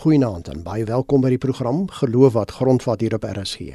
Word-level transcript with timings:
Goeienaand 0.00 0.48
en 0.48 0.62
baie 0.64 0.86
welkom 0.88 1.20
by 1.20 1.28
die 1.34 1.38
program 1.40 1.82
Geloof 1.92 2.32
wat 2.32 2.54
grondvat 2.56 3.02
hier 3.04 3.12
op 3.18 3.24
RSG. 3.28 3.74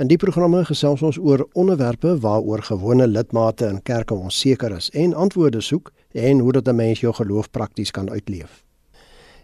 In 0.00 0.08
die 0.08 0.16
programme 0.16 0.62
gesels 0.64 1.02
ons 1.04 1.18
oor 1.20 1.42
onderwerpe 1.52 2.14
waaroor 2.24 2.62
gewone 2.64 3.04
lidmate 3.04 3.68
in 3.68 3.82
kerke 3.84 4.16
onseker 4.16 4.72
is 4.72 4.88
en 4.96 5.12
antwoorde 5.12 5.60
soek 5.60 5.92
en 6.16 6.40
hoe 6.40 6.54
dat 6.56 6.68
'n 6.68 6.76
mens 6.76 7.00
jou 7.00 7.12
geloof 7.12 7.50
prakties 7.50 7.90
kan 7.90 8.08
uitleef. 8.10 8.64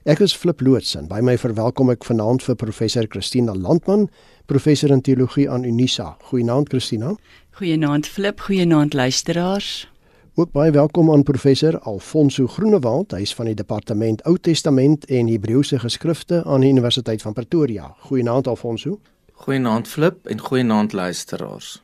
Ek 0.05 0.21
is 0.21 0.37
Flip 0.37 0.61
Loots 0.61 0.95
en 0.95 1.07
by 1.07 1.21
my 1.21 1.37
verwelkom 1.37 1.91
ek 1.91 2.05
vanaand 2.05 2.43
vir 2.43 2.55
professor 2.55 3.07
Christina 3.09 3.55
Landman, 3.55 4.09
professor 4.47 4.91
in 4.91 5.03
teologie 5.03 5.51
aan 5.51 5.65
Unisa. 5.65 6.17
Goeienaand 6.23 6.69
Christina. 6.69 7.15
Goeienaand 7.51 8.07
Flip, 8.07 8.41
goeienaand 8.41 8.95
luisteraars. 8.95 9.92
Ook 10.35 10.53
baie 10.53 10.71
welkom 10.71 11.11
aan 11.13 11.23
professor 11.23 11.79
Alfonso 11.79 12.47
Groenewald, 12.47 13.11
hy 13.13 13.19
is 13.21 13.35
van 13.37 13.51
die 13.51 13.55
departement 13.55 14.23
Ou 14.25 14.39
Testament 14.41 15.05
en 15.13 15.29
Hebreëse 15.29 15.77
geskrifte 15.83 16.39
aan 16.49 16.65
die 16.65 16.71
Universiteit 16.73 17.21
van 17.23 17.35
Pretoria. 17.37 17.91
Goeienaand 18.07 18.49
Alfonso. 18.49 18.97
Goeienaand 19.45 19.89
Flip 19.89 20.25
en 20.33 20.41
goeienaand 20.41 20.97
luisteraars. 20.97 21.83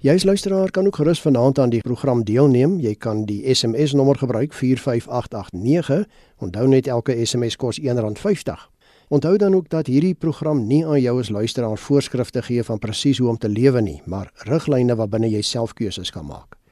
Jy 0.00 0.16
as 0.16 0.24
luisteraar 0.24 0.72
kan 0.72 0.88
ook 0.88 0.96
gerus 0.96 1.20
vanaand 1.20 1.60
aan 1.60 1.76
die 1.76 1.82
program 1.84 2.24
deelneem. 2.24 2.80
Jy 2.80 2.94
kan 2.94 3.26
die 3.28 3.42
SMS 3.54 3.92
nommer 3.92 4.16
gebruik 4.16 4.56
45889. 4.56 6.08
Onthou 6.40 6.66
net 6.68 6.88
elke 6.88 7.20
SMS 7.26 7.60
kos 7.60 7.82
R1.50. 7.84 8.66
Onthou 9.12 9.36
dan 9.36 9.60
ook 9.60 9.68
dat 9.68 9.92
hierdie 9.92 10.14
program 10.14 10.64
nie 10.66 10.86
aan 10.86 11.04
jou 11.04 11.18
as 11.20 11.28
luisteraar 11.28 11.76
voorskrifte 11.78 12.48
gee 12.48 12.64
van 12.64 12.78
presies 12.78 13.20
hoe 13.20 13.28
om 13.28 13.36
te 13.38 13.48
lewe 13.48 13.84
nie, 13.84 14.00
maar 14.04 14.32
riglyne 14.48 14.96
waarbinne 14.96 15.28
jy 15.28 15.44
self 15.44 15.76
keuses 15.76 16.10
kan 16.10 16.24
maak. 16.24 16.63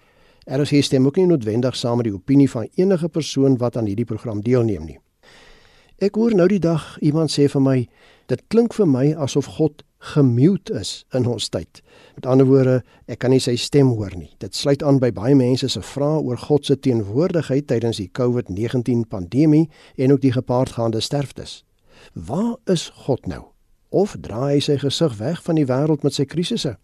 RSG 0.46 0.82
stem 0.82 1.06
ook 1.06 1.16
nie 1.16 1.26
noodwendig 1.26 1.76
saam 1.76 2.00
met 2.00 2.08
die 2.08 2.14
opinie 2.14 2.50
van 2.50 2.68
enige 2.74 3.08
persoon 3.08 3.56
wat 3.58 3.76
aan 3.76 3.86
hierdie 3.86 4.08
program 4.08 4.40
deelneem 4.42 4.84
nie. 4.84 4.98
Ek 6.02 6.16
hoor 6.18 6.34
nou 6.34 6.48
die 6.50 6.58
dag 6.58 6.96
iemand 6.98 7.30
sê 7.30 7.46
vir 7.46 7.62
my, 7.62 7.76
dit 8.26 8.40
klink 8.50 8.74
vir 8.74 8.88
my 8.90 9.04
asof 9.22 9.46
God 9.54 9.84
gemute 10.02 10.74
is 10.74 11.04
in 11.14 11.28
ons 11.30 11.46
tyd. 11.54 11.78
Met 12.16 12.26
ander 12.26 12.48
woorde, 12.48 12.80
ek 13.06 13.20
kan 13.22 13.30
nie 13.30 13.38
sy 13.42 13.54
stem 13.54 13.92
hoor 13.94 14.10
nie. 14.18 14.32
Dit 14.42 14.58
sluit 14.58 14.82
aan 14.82 14.98
by 14.98 15.12
baie 15.14 15.36
mense 15.38 15.70
se 15.70 15.84
vrae 15.92 16.18
oor 16.18 16.42
God 16.42 16.66
se 16.66 16.74
teenwoordigheid 16.74 17.68
tydens 17.70 18.02
die 18.02 18.10
COVID-19 18.10 19.06
pandemie 19.14 19.68
en 19.94 20.16
ook 20.16 20.26
die 20.26 20.34
gepaardgaande 20.34 21.00
sterftes. 21.00 21.60
Waar 22.18 22.56
is 22.66 22.90
God 23.06 23.30
nou? 23.30 23.44
Of 23.94 24.18
draai 24.18 24.56
hy 24.56 24.60
sy 24.64 24.80
gesig 24.82 25.18
weg 25.22 25.42
van 25.46 25.60
die 25.60 25.68
wêreld 25.70 26.02
met 26.02 26.18
sy 26.18 26.26
krisisse? 26.26 26.78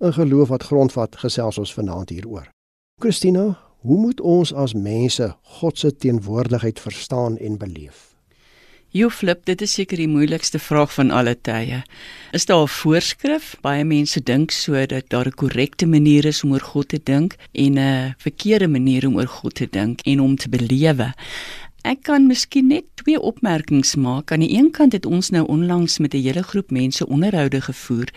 'n 0.00 0.12
Geloof 0.12 0.48
wat 0.48 0.68
grondvat 0.68 1.16
gesels 1.16 1.58
ons 1.58 1.74
vanaand 1.74 2.10
hieroor. 2.10 2.50
Christina, 3.00 3.58
hoe 3.80 3.98
moet 3.98 4.18
ons 4.20 4.50
as 4.52 4.74
mense 4.76 5.24
God 5.56 5.78
se 5.78 5.88
teenwoordigheid 5.96 6.80
verstaan 6.80 7.38
en 7.38 7.56
beleef? 7.56 8.10
Jo 8.92 9.08
flip, 9.08 9.46
dit 9.48 9.62
is 9.64 9.72
seker 9.78 9.96
die 10.02 10.08
moeilikste 10.10 10.60
vraag 10.60 10.92
van 10.92 11.08
alle 11.08 11.32
tye. 11.48 11.78
Is 12.36 12.44
daar 12.50 12.62
'n 12.62 12.68
voorskrif? 12.68 13.56
Baie 13.62 13.84
mense 13.84 14.20
dink 14.20 14.50
so 14.50 14.86
dat 14.86 15.08
daar 15.08 15.26
'n 15.26 15.38
korrekte 15.42 15.86
manier 15.86 16.24
is 16.24 16.44
om 16.44 16.52
oor 16.52 16.66
God 16.72 16.88
te 16.88 17.00
dink 17.02 17.36
en 17.52 17.78
'n 17.78 18.14
verkeerde 18.18 18.68
manier 18.68 19.06
om 19.06 19.16
oor 19.16 19.28
God 19.28 19.54
te 19.54 19.68
dink 19.70 20.00
en 20.00 20.20
om 20.20 20.36
te 20.36 20.48
belewe. 20.48 21.14
Ek 21.82 22.02
kan 22.02 22.26
miskien 22.26 22.66
net 22.66 22.84
twee 23.00 23.20
opmerkings 23.20 23.94
maak. 23.96 24.32
Aan 24.32 24.44
die 24.44 24.52
een 24.52 24.70
kant 24.70 24.92
het 24.92 25.06
ons 25.06 25.30
nou 25.30 25.46
onlangs 25.46 25.98
met 25.98 26.14
'n 26.14 26.22
hele 26.22 26.42
groep 26.42 26.70
mense 26.70 27.06
onderhoude 27.06 27.60
gevoer 27.60 28.08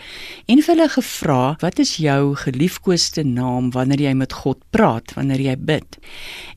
en 0.46 0.62
hulle 0.66 0.88
gevra, 0.88 1.56
"Wat 1.58 1.78
is 1.78 1.96
jou 1.96 2.34
geliefkoeste 2.34 3.22
naam 3.22 3.70
wanneer 3.70 4.00
jy 4.00 4.12
met 4.12 4.32
God 4.32 4.58
praat, 4.70 5.14
wanneer 5.14 5.40
jy 5.40 5.56
bid?" 5.58 5.98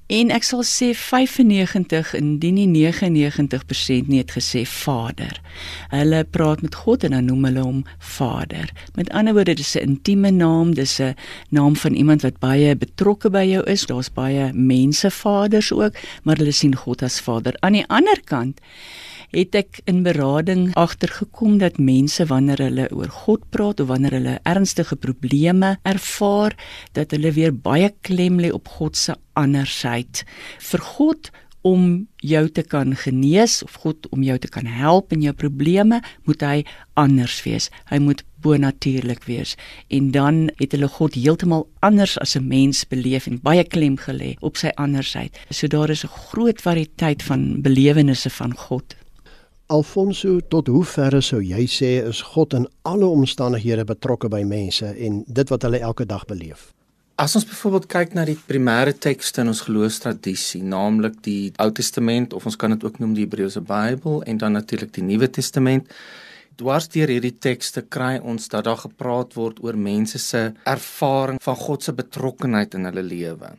En 0.08 0.30
ek 0.32 0.46
sal 0.48 0.62
sê 0.64 0.94
95 0.96 2.14
indien 2.16 2.56
nie 2.56 2.68
99% 2.88 4.08
nie 4.08 4.22
het 4.22 4.32
gesê 4.32 4.62
Vader. 4.64 5.42
Hulle 5.92 6.22
praat 6.24 6.62
met 6.64 6.78
God 6.80 7.04
en 7.04 7.12
dan 7.12 7.28
noem 7.28 7.44
hulle 7.50 7.66
hom 7.66 7.82
Vader. 8.00 8.72
Met 8.96 9.12
ander 9.12 9.36
woorde, 9.36 9.58
dis 9.60 9.76
'n 9.76 9.84
intieme 9.84 10.32
naam, 10.32 10.74
dis 10.74 11.00
'n 11.02 11.16
naam 11.50 11.76
van 11.76 11.94
iemand 11.94 12.22
wat 12.22 12.40
baie 12.40 12.76
betrokke 12.76 13.30
by 13.30 13.44
jou 13.44 13.64
is. 13.64 13.86
Daar's 13.86 14.14
baie 14.14 14.54
mense 14.54 15.12
vaders 15.12 15.74
ook, 15.74 15.94
maar 16.24 16.38
hulle 16.38 16.52
sien 16.52 16.76
God 16.76 17.04
as 17.04 17.20
Vader. 17.20 17.54
Aan 17.60 17.74
die 17.74 17.88
ander 17.88 18.17
kant 18.26 18.62
het 19.36 19.56
ek 19.60 19.82
in 19.92 20.04
berading 20.06 20.70
agtergekom 20.80 21.58
dat 21.60 21.80
mense 21.84 22.26
wanneer 22.30 22.62
hulle 22.64 22.88
oor 22.96 23.12
God 23.26 23.44
praat 23.52 23.82
of 23.84 23.90
wanneer 23.92 24.16
hulle 24.18 24.38
ernstige 24.48 24.96
probleme 24.96 25.76
ervaar, 25.84 26.56
dat 26.96 27.12
hulle 27.12 27.34
weer 27.36 27.52
baie 27.52 27.92
klem 28.02 28.40
lê 28.40 28.54
op 28.56 28.70
God 28.78 28.96
se 28.98 29.18
andersheid. 29.38 30.24
Vir 30.70 30.86
God 30.96 31.32
om 31.62 32.08
jou 32.16 32.50
te 32.50 32.62
kan 32.64 32.96
genees 32.96 33.64
of 33.64 33.74
God 33.84 34.08
om 34.10 34.24
jou 34.24 34.38
te 34.38 34.48
kan 34.48 34.66
help 34.66 35.12
in 35.12 35.22
jou 35.22 35.34
probleme, 35.34 36.02
moet 36.24 36.42
hy 36.42 36.58
anders 36.94 37.40
wees. 37.44 37.70
Hy 37.92 38.00
moet 38.04 38.24
bonatuurlik 38.42 39.26
wees. 39.28 39.56
En 39.88 40.12
dan 40.12 40.48
het 40.62 40.72
hulle 40.76 40.88
God 40.88 41.18
heeltemal 41.18 41.68
anders 41.80 42.18
as 42.20 42.36
'n 42.36 42.48
mens 42.48 42.86
beleef 42.88 43.28
en 43.28 43.42
baie 43.42 43.64
klem 43.64 43.98
gelê 43.98 44.36
op 44.40 44.58
sy 44.58 44.72
andersheid. 44.76 45.38
So 45.50 45.68
daar 45.68 45.90
is 45.90 46.04
'n 46.04 46.08
groot 46.30 46.62
variëteit 46.62 47.24
van 47.24 47.62
belewennisse 47.62 48.30
van 48.30 48.56
God. 48.56 48.96
Alfonso, 49.66 50.40
tot 50.40 50.68
hoe 50.68 50.86
ver 50.86 51.24
sou 51.24 51.42
jy 51.44 51.66
sê 51.68 52.08
is 52.08 52.22
God 52.22 52.54
in 52.54 52.68
alle 52.82 53.06
omstandighede 53.06 53.84
betrokke 53.84 54.30
by 54.30 54.44
mense 54.44 54.86
en 54.86 55.24
dit 55.28 55.50
wat 55.50 55.62
hulle 55.62 55.80
elke 55.80 56.06
dag 56.06 56.26
beleef? 56.26 56.77
As 57.18 57.34
ons 57.34 57.48
byvoorbeeld 57.50 57.88
kyk 57.90 58.12
na 58.14 58.28
die 58.30 58.38
primêre 58.38 58.92
tekste 58.94 59.42
in 59.42 59.50
ons 59.50 59.64
geloofstradisie, 59.66 60.60
naamlik 60.62 61.16
die 61.26 61.50
Ou 61.64 61.72
Testament 61.74 62.36
of 62.38 62.44
ons 62.46 62.58
kan 62.62 62.76
dit 62.76 62.84
ook 62.86 63.00
noem 63.02 63.16
die 63.18 63.24
Hebreëse 63.26 63.64
Bybel 63.66 64.20
en 64.30 64.38
dan 64.38 64.54
natuurlik 64.54 64.92
die 64.94 65.02
Nuwe 65.02 65.26
Testament, 65.34 65.90
dwars 66.62 66.86
deur 66.94 67.10
hierdie 67.10 67.34
tekste 67.34 67.82
kry 67.96 68.20
ons 68.22 68.46
dat 68.54 68.68
daar 68.70 68.78
gepraat 68.84 69.34
word 69.34 69.58
oor 69.66 69.80
mense 69.88 70.22
se 70.22 70.44
ervaring 70.70 71.42
van 71.42 71.58
God 71.64 71.88
se 71.90 71.96
betrokkenheid 71.98 72.78
in 72.78 72.86
hulle 72.86 73.06
lewe. 73.10 73.50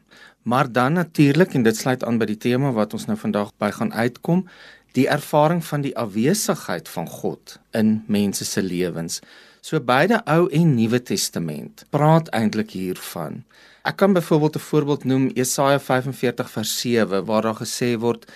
Maar 0.46 0.70
dan 0.70 0.94
natuurlik 1.00 1.58
en 1.58 1.66
dit 1.66 1.82
sluit 1.82 2.06
aan 2.06 2.22
by 2.22 2.30
die 2.30 2.38
tema 2.38 2.70
wat 2.78 2.94
ons 2.94 3.10
nou 3.10 3.18
vandag 3.18 3.50
by 3.58 3.72
gaan 3.74 3.90
uitkom, 3.90 4.46
die 4.94 5.10
ervaring 5.10 5.64
van 5.66 5.82
die 5.82 5.96
afwesigheid 5.98 6.86
van 6.94 7.10
God 7.10 7.58
in 7.74 8.04
mense 8.06 8.46
se 8.46 8.62
lewens. 8.62 9.18
So 9.60 9.80
beide 9.80 10.22
Ou 10.24 10.46
en 10.48 10.74
Nuwe 10.74 11.02
Testament 11.02 11.84
praat 11.90 12.30
eintlik 12.30 12.70
hiervan. 12.76 13.42
Ek 13.82 13.96
kan 13.96 14.12
byvoorbeeld 14.12 14.56
'n 14.56 14.66
voorbeeld 14.70 15.04
noem 15.04 15.30
Jesaja 15.34 15.80
45 15.80 16.50
vers 16.50 16.80
7 16.80 17.24
waar 17.24 17.42
daar 17.42 17.60
gesê 17.62 17.98
word 17.98 18.30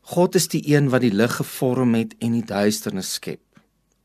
God 0.00 0.34
is 0.34 0.48
die 0.48 0.62
een 0.74 0.88
wat 0.88 1.00
die 1.00 1.14
lig 1.14 1.36
gevorm 1.36 1.94
het 1.94 2.14
en 2.18 2.32
die 2.32 2.44
duisternis 2.44 3.12
skep. 3.12 3.40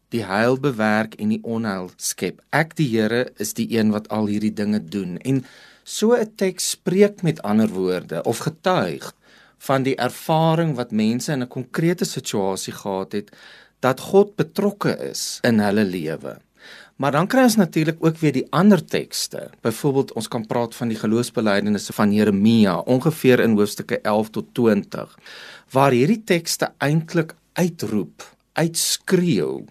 Die 0.10 0.24
heil 0.26 0.60
bewerk 0.60 1.14
en 1.16 1.30
die 1.30 1.44
onheil 1.44 1.92
skep. 1.98 2.42
Ek 2.50 2.76
die 2.76 2.88
Here 2.90 3.32
is 3.38 3.54
die 3.54 3.78
een 3.78 3.92
wat 3.92 4.10
al 4.10 4.26
hierdie 4.26 4.54
dinge 4.54 4.84
doen. 4.84 5.18
En 5.18 5.46
so 5.84 6.14
'n 6.14 6.36
teks 6.36 6.70
spreek 6.70 7.22
met 7.22 7.42
ander 7.42 7.70
woorde 7.70 8.24
of 8.24 8.38
getuig 8.38 9.14
van 9.58 9.84
die 9.84 9.96
ervaring 9.96 10.76
wat 10.76 10.92
mense 10.92 11.32
in 11.32 11.42
'n 11.42 11.48
konkrete 11.48 12.06
situasie 12.06 12.74
gehad 12.74 13.12
het 13.12 13.32
dat 13.80 14.00
God 14.00 14.36
betrokke 14.36 14.98
is 15.10 15.40
in 15.42 15.60
hulle 15.60 15.84
lewe. 15.84 16.38
Maar 16.96 17.12
dan 17.12 17.28
kry 17.28 17.44
ons 17.44 17.56
natuurlik 17.56 17.98
ook 18.00 18.18
weer 18.18 18.34
die 18.36 18.48
ander 18.50 18.86
tekste. 18.86 19.50
Byvoorbeeld 19.62 20.14
ons 20.14 20.28
kan 20.28 20.46
praat 20.46 20.76
van 20.76 20.88
die 20.88 20.98
geloofsbelijdenisse 20.98 21.94
van 21.94 22.14
Jeremia 22.14 22.78
ongeveer 22.78 23.40
in 23.40 23.58
hoofstukke 23.58 24.00
11 24.02 24.30
tot 24.30 24.54
20 24.54 25.18
waar 25.72 25.92
hierdie 25.92 26.22
tekste 26.24 26.74
eintlik 26.78 27.34
uitroep, 27.54 28.26
uitskreeu 28.54 29.66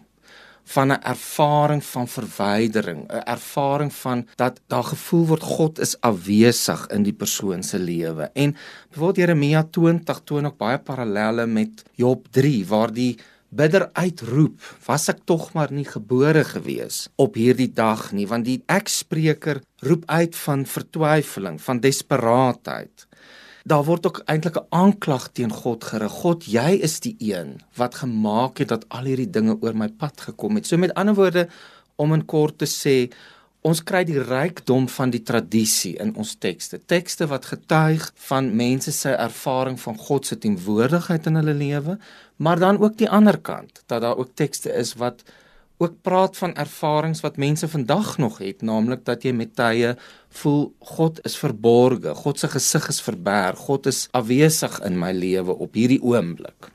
van 0.71 0.93
'n 0.93 1.03
ervaring 1.03 1.85
van 1.85 2.09
verwydering, 2.09 3.01
'n 3.09 3.23
ervaring 3.25 3.93
van 3.93 4.27
dat 4.35 4.61
daar 4.67 4.85
gevoel 4.85 5.27
word 5.27 5.43
God 5.43 5.79
is 5.79 6.01
afwesig 6.01 6.87
in 6.87 7.03
die 7.03 7.13
persoon 7.13 7.63
se 7.63 7.79
lewe. 7.79 8.31
En 8.33 8.57
byvoorbeeld 8.89 9.17
Jeremia 9.17 9.63
20 9.71 10.21
toon 10.25 10.47
ook 10.47 10.57
baie 10.57 10.79
parallelle 10.79 11.47
met 11.47 11.83
Job 11.95 12.27
3 12.31 12.67
waar 12.67 12.93
die 12.93 13.19
bidder 13.51 13.89
uitroep, 13.99 14.63
was 14.87 15.09
ek 15.11 15.25
tog 15.27 15.51
maar 15.57 15.73
nie 15.75 15.87
gebore 15.87 16.45
gewees 16.47 17.09
op 17.21 17.35
hierdie 17.39 17.71
dag 17.75 18.11
nie, 18.15 18.27
want 18.31 18.47
die 18.47 18.61
ekspreker 18.71 19.61
roep 19.87 20.07
uit 20.07 20.37
van 20.45 20.67
vertwyfeling, 20.67 21.59
van 21.63 21.83
desperaatheid. 21.83 23.07
Daar 23.69 23.85
word 23.85 24.07
ook 24.07 24.23
eintlik 24.25 24.57
'n 24.57 24.67
aanklag 24.71 25.29
teen 25.33 25.53
God 25.53 25.85
gerig. 25.85 26.13
God, 26.13 26.45
jy 26.45 26.81
is 26.81 27.01
die 27.01 27.17
een 27.19 27.61
wat 27.77 27.95
gemaak 27.95 28.59
het 28.59 28.69
dat 28.69 28.89
al 28.89 29.05
hierdie 29.05 29.31
dinge 29.31 29.57
oor 29.61 29.77
my 29.77 29.89
pad 29.89 30.21
gekom 30.21 30.55
het. 30.55 30.67
So 30.67 30.77
met 30.77 30.95
ander 30.95 31.15
woorde 31.15 31.49
om 31.97 32.13
in 32.13 32.25
kort 32.25 32.59
te 32.59 32.67
sê, 32.67 33.13
ons 33.67 33.83
kry 33.85 34.05
die 34.09 34.21
rykdom 34.21 34.87
van 34.89 35.13
die 35.13 35.23
tradisie 35.27 35.93
in 36.01 36.15
ons 36.17 36.33
tekste. 36.41 36.79
Tekste 36.79 37.29
wat 37.29 37.51
getuig 37.51 38.07
van 38.29 38.49
mense 38.57 38.93
se 38.97 39.13
ervaring 39.13 39.77
van 39.81 39.99
God 40.01 40.27
se 40.27 40.39
teenwoordigheid 40.41 41.29
in 41.29 41.37
hulle 41.41 41.55
lewe, 41.55 41.99
maar 42.37 42.61
dan 42.61 42.81
ook 42.81 42.97
die 42.97 43.11
ander 43.11 43.37
kant, 43.37 43.83
dat 43.87 44.01
daar 44.01 44.17
ook 44.17 44.33
tekste 44.35 44.73
is 44.73 44.95
wat 44.97 45.25
ook 45.81 45.95
praat 46.05 46.37
van 46.37 46.53
ervarings 46.61 47.23
wat 47.25 47.37
mense 47.41 47.69
vandag 47.69 48.19
nog 48.19 48.39
het, 48.39 48.63
naamlik 48.63 49.05
dat 49.05 49.25
jy 49.25 49.33
met 49.33 49.55
tye 49.57 49.95
voel 50.43 50.67
God 50.97 51.21
is 51.25 51.39
verborge, 51.41 52.15
God 52.15 52.41
se 52.41 52.49
gesig 52.53 52.89
is 52.93 53.01
verberg, 53.01 53.61
God 53.69 53.89
is 53.89 54.07
afwesig 54.17 54.77
in 54.85 54.99
my 55.01 55.13
lewe 55.17 55.57
op 55.57 55.77
hierdie 55.77 56.01
oomblik. 56.05 56.69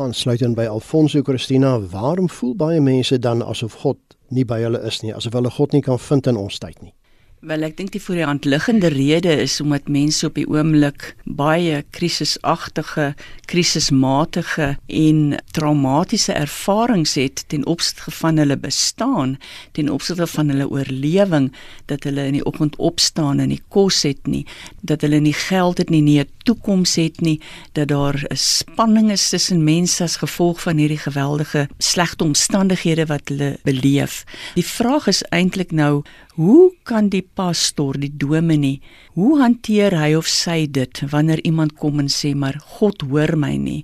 Aansluitend 0.00 0.56
by 0.56 0.68
Alfonso 0.70 1.20
Christina, 1.26 1.74
waarom 1.92 2.28
voel 2.32 2.54
baie 2.56 2.80
mense 2.80 3.18
dan 3.20 3.44
asof 3.44 3.80
God 3.84 4.00
nie 4.30 4.44
by 4.44 4.62
hulle 4.62 4.80
is 4.88 5.02
nie, 5.02 5.14
asof 5.16 5.36
hulle 5.38 5.52
God 5.56 5.72
nie 5.72 5.82
kan 5.82 5.98
vind 5.98 6.26
in 6.30 6.40
ons 6.40 6.58
tyd 6.62 6.82
nie? 6.82 6.92
Wel 7.38 7.62
ek 7.62 7.76
dink 7.78 7.92
die 7.94 8.00
voor 8.02 8.16
die 8.18 8.24
hand 8.26 8.46
liggende 8.50 8.88
rede 8.90 9.30
is 9.44 9.60
omdat 9.62 9.86
mense 9.86 10.26
op 10.26 10.34
die 10.34 10.46
oomblik 10.50 11.12
baie 11.22 11.84
krisisagtige, 11.94 13.12
krisismatige 13.46 14.72
en 14.90 15.36
traumatiese 15.54 16.34
ervarings 16.34 17.14
het 17.14 17.44
ten 17.46 17.62
opsigte 17.70 18.10
van 18.18 18.42
hulle 18.42 18.56
bestaan, 18.58 19.36
ten 19.78 19.86
opsigte 19.86 20.26
van 20.26 20.50
hulle 20.50 20.66
oorlewing, 20.66 21.52
dat 21.86 22.08
hulle 22.10 22.26
in 22.26 22.40
die 22.40 22.44
oggend 22.44 22.74
opstaan 22.82 23.38
en 23.38 23.52
nie 23.54 23.62
kos 23.70 24.02
het 24.02 24.26
nie, 24.26 24.42
dat 24.82 25.06
hulle 25.06 25.22
nie 25.22 25.36
geld 25.46 25.78
het 25.78 25.94
nie, 25.94 26.02
nie 26.02 26.18
'n 26.18 26.26
toekoms 26.42 26.96
het 26.96 27.20
nie, 27.20 27.40
dat 27.72 27.88
daar 27.88 28.18
'n 28.18 28.36
spanning 28.36 29.12
is 29.12 29.28
tussen 29.28 29.62
mense 29.64 30.02
as 30.02 30.16
gevolg 30.16 30.60
van 30.60 30.76
hierdie 30.76 30.98
geweldige 31.06 31.68
slegte 31.78 32.24
omstandighede 32.24 33.06
wat 33.06 33.28
hulle 33.28 33.58
beleef. 33.62 34.24
Die 34.54 34.66
vraag 34.66 35.06
is 35.06 35.22
eintlik 35.30 35.70
nou 35.70 36.02
Hoe 36.38 36.70
kan 36.86 37.08
die 37.10 37.24
pastoor, 37.34 37.96
die 37.98 38.12
dominee, 38.14 38.78
hoe 39.18 39.40
hanteer 39.40 39.96
hy 39.98 40.12
of 40.14 40.28
sy 40.30 40.68
dit 40.70 41.00
wanneer 41.10 41.40
iemand 41.42 41.72
kom 41.82 41.98
en 41.98 42.06
sê 42.14 42.30
maar 42.38 42.54
God 42.78 43.02
hoor 43.10 43.32
my 43.34 43.56
nie. 43.58 43.80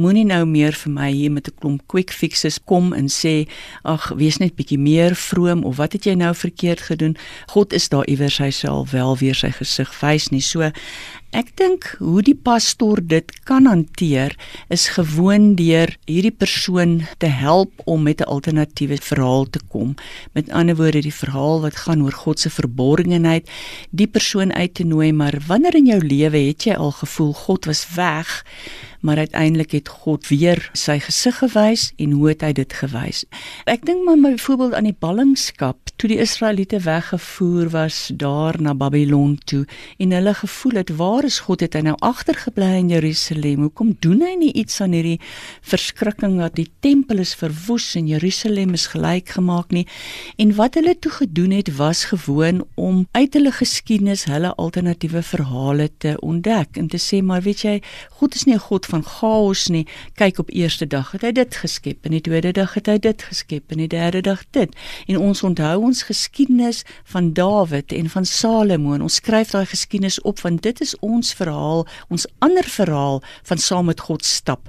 Moenie 0.00 0.24
nou 0.24 0.46
meer 0.48 0.72
vir 0.72 0.94
my 0.94 1.10
hier 1.12 1.34
met 1.34 1.48
'n 1.48 1.58
klomp 1.60 1.82
quick 1.86 2.10
fixes 2.10 2.56
kom 2.64 2.94
en 2.94 3.08
sê 3.12 3.44
ag 3.84 4.08
wees 4.16 4.38
net 4.40 4.56
bietjie 4.56 4.78
meer 4.78 5.14
vroom 5.14 5.64
of 5.64 5.76
wat 5.76 5.92
het 5.92 6.06
jy 6.06 6.14
nou 6.14 6.32
verkeerd 6.34 6.80
gedoen? 6.80 7.16
God 7.52 7.72
is 7.72 7.88
daar 7.88 8.08
iewers 8.08 8.38
hy 8.38 8.50
sal 8.50 8.86
wel 8.86 9.16
weer 9.18 9.34
sy 9.34 9.50
gesig 9.50 9.92
wys 10.00 10.30
nie. 10.30 10.40
So 10.40 10.72
Ek 11.36 11.50
dink 11.60 11.84
hoe 12.00 12.22
die 12.24 12.32
pastoor 12.32 13.02
dit 13.04 13.28
kan 13.44 13.66
hanteer 13.68 14.32
is 14.72 14.86
gewoon 14.96 15.58
deur 15.58 15.90
hierdie 16.08 16.32
persoon 16.32 17.02
te 17.20 17.28
help 17.28 17.82
om 17.84 18.02
met 18.02 18.24
'n 18.24 18.30
alternatiewe 18.32 18.96
verhaal 18.96 19.44
te 19.50 19.60
kom. 19.68 19.94
Met 20.32 20.48
ander 20.50 20.76
woorde 20.76 21.02
die 21.04 21.12
verhaal 21.12 21.60
wat 21.60 21.76
gaan 21.76 22.02
oor 22.02 22.12
God 22.12 22.40
se 22.40 22.50
verborgenheid, 22.50 23.50
die 23.90 24.06
persoon 24.06 24.52
uit 24.52 24.74
te 24.74 24.84
nooi, 24.84 25.12
maar 25.12 25.36
wanneer 25.46 25.74
in 25.74 25.86
jou 25.86 26.00
lewe 26.00 26.38
het 26.38 26.64
jy 26.64 26.74
al 26.74 26.92
gevoel 26.92 27.32
God 27.32 27.64
was 27.64 27.86
weg? 27.94 28.44
Maar 29.00 29.16
uiteindelik 29.16 29.70
het 29.70 29.88
God 29.88 30.26
weer 30.28 30.70
sy 30.72 30.98
gesig 30.98 31.38
gewys 31.38 31.92
en 31.96 32.10
hoe 32.18 32.28
het 32.28 32.42
hy 32.42 32.52
dit 32.56 32.72
gewys? 32.80 33.24
Ek 33.70 33.84
dink 33.86 34.04
maar 34.04 34.18
byvoorbeeld 34.18 34.74
aan 34.74 34.88
die 34.88 34.96
ballingskap 34.98 35.92
toe 35.96 36.10
die 36.10 36.20
Israeliete 36.22 36.80
weggevoer 36.82 37.70
was 37.74 38.10
daar 38.14 38.58
na 38.62 38.74
Babylon 38.74 39.36
toe 39.44 39.64
en 39.98 40.14
hulle 40.14 40.34
gevoel 40.34 40.80
het 40.80 40.90
waar 40.98 41.26
is 41.28 41.38
God 41.46 41.62
het 41.64 41.76
hy 41.78 41.84
nou 41.86 41.96
agtergebly 42.04 42.70
in 42.78 42.90
Jerusalem? 42.92 43.68
Hoekom 43.68 43.94
doen 44.00 44.22
hy 44.26 44.34
nie 44.38 44.52
iets 44.52 44.80
aan 44.84 44.96
hierdie 44.96 45.20
verskrikking 45.62 46.38
dat 46.42 46.56
die 46.58 46.68
tempel 46.80 47.22
is 47.22 47.34
verwoes 47.38 47.92
en 47.98 48.10
Jerusalem 48.10 48.74
is 48.78 48.88
gelyk 48.94 49.34
gemaak 49.38 49.74
nie? 49.74 49.86
En 50.38 50.54
wat 50.58 50.78
hulle 50.78 50.96
toe 50.98 51.12
gedoen 51.20 51.54
het 51.58 51.70
was 51.78 52.04
gewoon 52.10 52.64
om 52.74 53.06
uit 53.12 53.34
hulle 53.34 53.52
geskiedenis 53.54 54.26
hulle 54.30 54.54
alternatiewe 54.54 55.22
verhale 55.22 55.90
te 55.98 56.16
ontdek 56.24 56.78
en 56.80 56.88
te 56.90 57.00
sê 57.02 57.22
maar 57.22 57.42
weet 57.46 57.64
jy 57.66 57.76
God 58.20 58.34
is 58.34 58.44
nie 58.44 58.54
'n 58.54 58.66
God 58.68 58.86
van 58.88 59.04
chaos 59.04 59.66
nie. 59.72 59.84
Kyk 60.18 60.38
op 60.42 60.50
eerste 60.50 60.86
dag 60.86 61.12
het 61.14 61.26
hy 61.26 61.32
dit 61.36 61.58
geskep 61.62 62.08
en 62.08 62.16
die 62.16 62.22
tweede 62.24 62.52
dag 62.56 62.74
het 62.78 62.88
hy 62.90 62.96
dit 62.98 63.22
geskep 63.22 63.74
en 63.74 63.82
die 63.82 63.90
derde 63.92 64.22
dag 64.24 64.44
dit. 64.56 64.72
En 65.06 65.20
ons 65.28 65.42
onthou 65.42 65.76
ons 65.90 66.02
geskiedenis 66.08 66.84
van 67.12 67.32
Dawid 67.36 67.92
en 67.92 68.10
van 68.10 68.24
Salomo 68.24 68.96
en 68.96 69.04
ons 69.06 69.20
skryf 69.20 69.52
daai 69.54 69.66
geskiedenis 69.68 70.20
op 70.22 70.40
want 70.40 70.62
dit 70.62 70.80
is 70.84 70.96
ons 71.04 71.34
verhaal, 71.34 71.86
ons 72.08 72.26
ander 72.44 72.64
verhaal 72.64 73.22
van 73.50 73.58
saam 73.58 73.88
met 73.92 74.00
God 74.00 74.24
stap. 74.24 74.68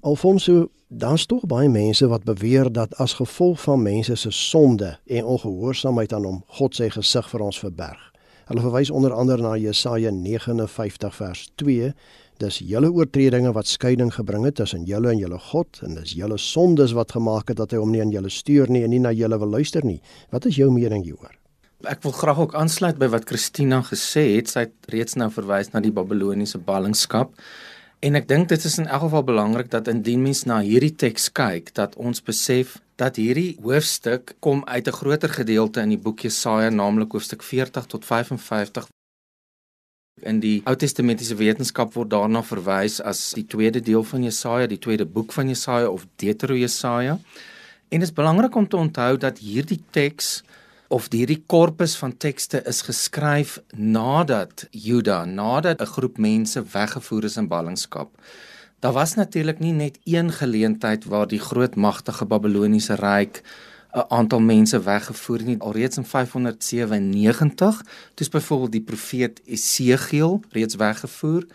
Alfonso, 0.00 0.70
daar's 0.88 1.26
tog 1.26 1.44
baie 1.44 1.68
mense 1.68 2.06
wat 2.08 2.24
beweer 2.24 2.70
dat 2.72 2.94
as 2.96 3.18
gevolg 3.18 3.60
van 3.60 3.82
mense 3.82 4.14
se 4.16 4.30
sonde 4.30 4.98
en 5.06 5.24
ongehoorsaamheid 5.24 6.12
aan 6.12 6.24
hom, 6.24 6.38
God 6.46 6.74
sy 6.74 6.88
gesig 6.90 7.28
vir 7.28 7.44
ons 7.44 7.60
verberg. 7.60 8.06
Hulle 8.50 8.64
verwys 8.64 8.90
onder 8.90 9.12
andere 9.12 9.42
na 9.42 9.52
Jesaja 9.60 10.10
59 10.10 11.14
vers 11.14 11.44
2 11.54 11.92
Dis 12.40 12.62
julle 12.64 12.88
oortredinge 12.88 13.50
wat 13.52 13.68
skeiding 13.68 14.08
gebring 14.14 14.46
het 14.48 14.54
tussen 14.56 14.86
julle 14.88 15.10
en 15.12 15.18
julle 15.20 15.36
God 15.50 15.82
en 15.84 15.98
dis 15.98 16.14
julle 16.16 16.38
sondes 16.40 16.94
wat 16.96 17.12
gemaak 17.12 17.50
het 17.52 17.58
dat 17.58 17.74
hy 17.74 17.80
hom 17.82 17.90
nie 17.92 18.00
aan 18.00 18.14
julle 18.14 18.30
stuur 18.32 18.70
nie 18.72 18.80
en 18.86 18.94
nie 18.94 19.00
na 19.04 19.10
julle 19.12 19.36
wil 19.42 19.50
luister 19.58 19.84
nie. 19.84 19.98
Wat 20.32 20.46
is 20.48 20.56
jou 20.56 20.70
mening 20.72 21.04
hieroor? 21.04 21.34
Ek 21.84 22.00
wil 22.04 22.14
graag 22.16 22.40
ook 22.40 22.54
aansluit 22.56 22.96
by 23.00 23.10
wat 23.12 23.26
Christina 23.28 23.82
gesê 23.84 24.22
het. 24.38 24.48
Sy 24.48 24.64
het 24.66 24.88
reeds 24.92 25.18
nou 25.20 25.28
verwys 25.34 25.68
na 25.74 25.82
die 25.84 25.92
Babiloniese 25.92 26.60
ballingskap. 26.64 27.34
En 28.00 28.16
ek 28.16 28.28
dink 28.30 28.48
dit 28.48 28.64
is 28.64 28.78
in 28.80 28.88
elk 28.88 29.04
geval 29.10 29.26
belangrik 29.28 29.68
dat 29.74 29.90
indien 29.92 30.22
mens 30.24 30.46
na 30.48 30.62
hierdie 30.64 30.94
teks 30.96 31.28
kyk, 31.36 31.74
dat 31.76 31.98
ons 32.00 32.24
besef 32.24 32.78
dat 32.96 33.20
hierdie 33.20 33.58
hoofstuk 33.60 34.32
kom 34.40 34.64
uit 34.64 34.88
'n 34.88 34.96
groter 34.96 35.28
gedeelte 35.28 35.84
in 35.84 35.92
die 35.92 36.00
boek 36.00 36.24
Jesaja, 36.24 36.70
naamlik 36.70 37.12
hoofstuk 37.12 37.42
40 37.42 37.84
tot 37.84 38.04
55 38.04 38.88
In 40.22 40.40
die 40.40 40.60
Ou 40.68 40.74
Testamentiese 40.76 41.36
wetenskap 41.38 41.94
word 41.96 42.10
daarna 42.12 42.42
verwys 42.44 42.98
as 43.00 43.30
die 43.36 43.46
tweede 43.48 43.80
deel 43.80 44.04
van 44.04 44.24
Jesaja, 44.26 44.66
die 44.68 44.78
tweede 44.78 45.06
boek 45.08 45.32
van 45.32 45.48
Jesaja 45.48 45.88
of 45.88 46.06
Deuterojesaja. 46.20 47.16
En 47.88 48.02
dit 48.02 48.08
is 48.08 48.14
belangrik 48.14 48.54
om 48.54 48.68
te 48.68 48.76
onthou 48.76 49.16
dat 49.16 49.40
hierdie 49.40 49.80
teks 49.90 50.42
of 50.90 51.06
hierdie 51.10 51.40
korpus 51.46 51.96
van 51.96 52.12
tekste 52.12 52.60
is 52.68 52.82
geskryf 52.82 53.58
nadat 53.72 54.66
Juda, 54.70 55.24
nadat 55.24 55.80
'n 55.80 55.92
groep 55.96 56.18
mense 56.18 56.62
weggevoer 56.62 57.24
is 57.24 57.36
in 57.36 57.48
ballingskap. 57.48 58.10
Daar 58.80 58.92
was 58.92 59.14
natuurlik 59.14 59.58
nie 59.58 59.72
net 59.72 59.98
een 60.04 60.32
geleentheid 60.32 61.04
waar 61.04 61.26
die 61.28 61.38
groot 61.40 61.76
magtige 61.76 62.24
Babiloniese 62.24 62.94
ryk 62.94 63.42
'n 63.92 64.04
aantal 64.08 64.40
mense 64.40 64.82
weggevoer 64.82 65.42
nie 65.42 65.58
alreeds 65.58 65.96
in 65.96 66.04
597 66.04 67.82
toets 68.14 68.30
byvoorbeeld 68.30 68.72
die 68.72 68.82
profeet 68.82 69.40
Esegiel 69.44 70.40
reeds 70.50 70.74
weggevoer. 70.74 71.46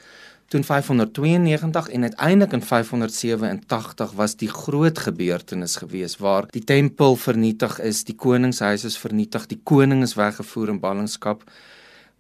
Toe 0.48 0.60
in 0.60 0.66
592 0.66 1.88
en 1.88 2.02
uiteindelik 2.02 2.54
in 2.54 2.62
587 2.62 4.12
was 4.12 4.36
die 4.36 4.50
groot 4.50 5.00
gebeurtenis 5.00 5.76
gewees 5.76 6.18
waar 6.18 6.46
die 6.50 6.64
tempel 6.64 7.16
vernietig 7.16 7.80
is 7.80 8.04
die 8.04 8.16
koningshuis 8.16 8.84
is 8.84 8.98
vernietig 8.98 9.46
die 9.46 9.60
koning 9.64 10.04
is 10.04 10.14
weggevoer 10.14 10.70
in 10.70 10.80
ballingskap 10.80 11.44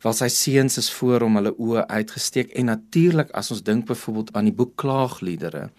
waar 0.01 0.13
sy 0.13 0.27
seuns 0.27 0.77
is 0.77 0.89
voor 0.91 1.21
hom 1.21 1.37
hulle 1.37 1.53
oë 1.53 1.85
uitgesteek 1.87 2.49
en 2.57 2.65
natuurlik 2.71 3.29
as 3.37 3.51
ons 3.53 3.63
dink 3.63 3.85
byvoorbeeld 3.85 4.33
aan 4.33 4.49
die 4.49 4.57
boek 4.57 4.73
klaagliedere 4.81 5.69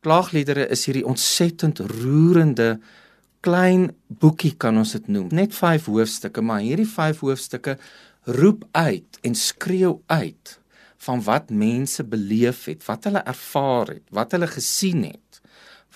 klaagliedere 0.00 0.66
is 0.72 0.86
hierdie 0.88 1.06
ontsettend 1.06 1.84
roerende 1.92 2.78
klein 3.42 3.90
boekie 4.06 4.54
kan 4.56 4.78
ons 4.78 4.94
dit 4.96 5.08
noem. 5.10 5.28
Net 5.34 5.54
5 5.56 5.90
hoofstukke, 5.90 6.42
maar 6.44 6.62
hierdie 6.62 6.88
5 6.88 7.22
hoofstukke 7.26 7.76
roep 8.38 8.64
uit 8.78 9.18
en 9.26 9.34
skreeu 9.38 9.96
uit 10.06 10.58
van 11.02 11.22
wat 11.26 11.50
mense 11.50 12.04
beleef 12.06 12.68
het, 12.70 12.84
wat 12.86 13.08
hulle 13.08 13.24
ervaar 13.26 13.96
het, 13.96 14.04
wat 14.14 14.34
hulle 14.36 14.46
gesien 14.46 15.02
het, 15.08 15.40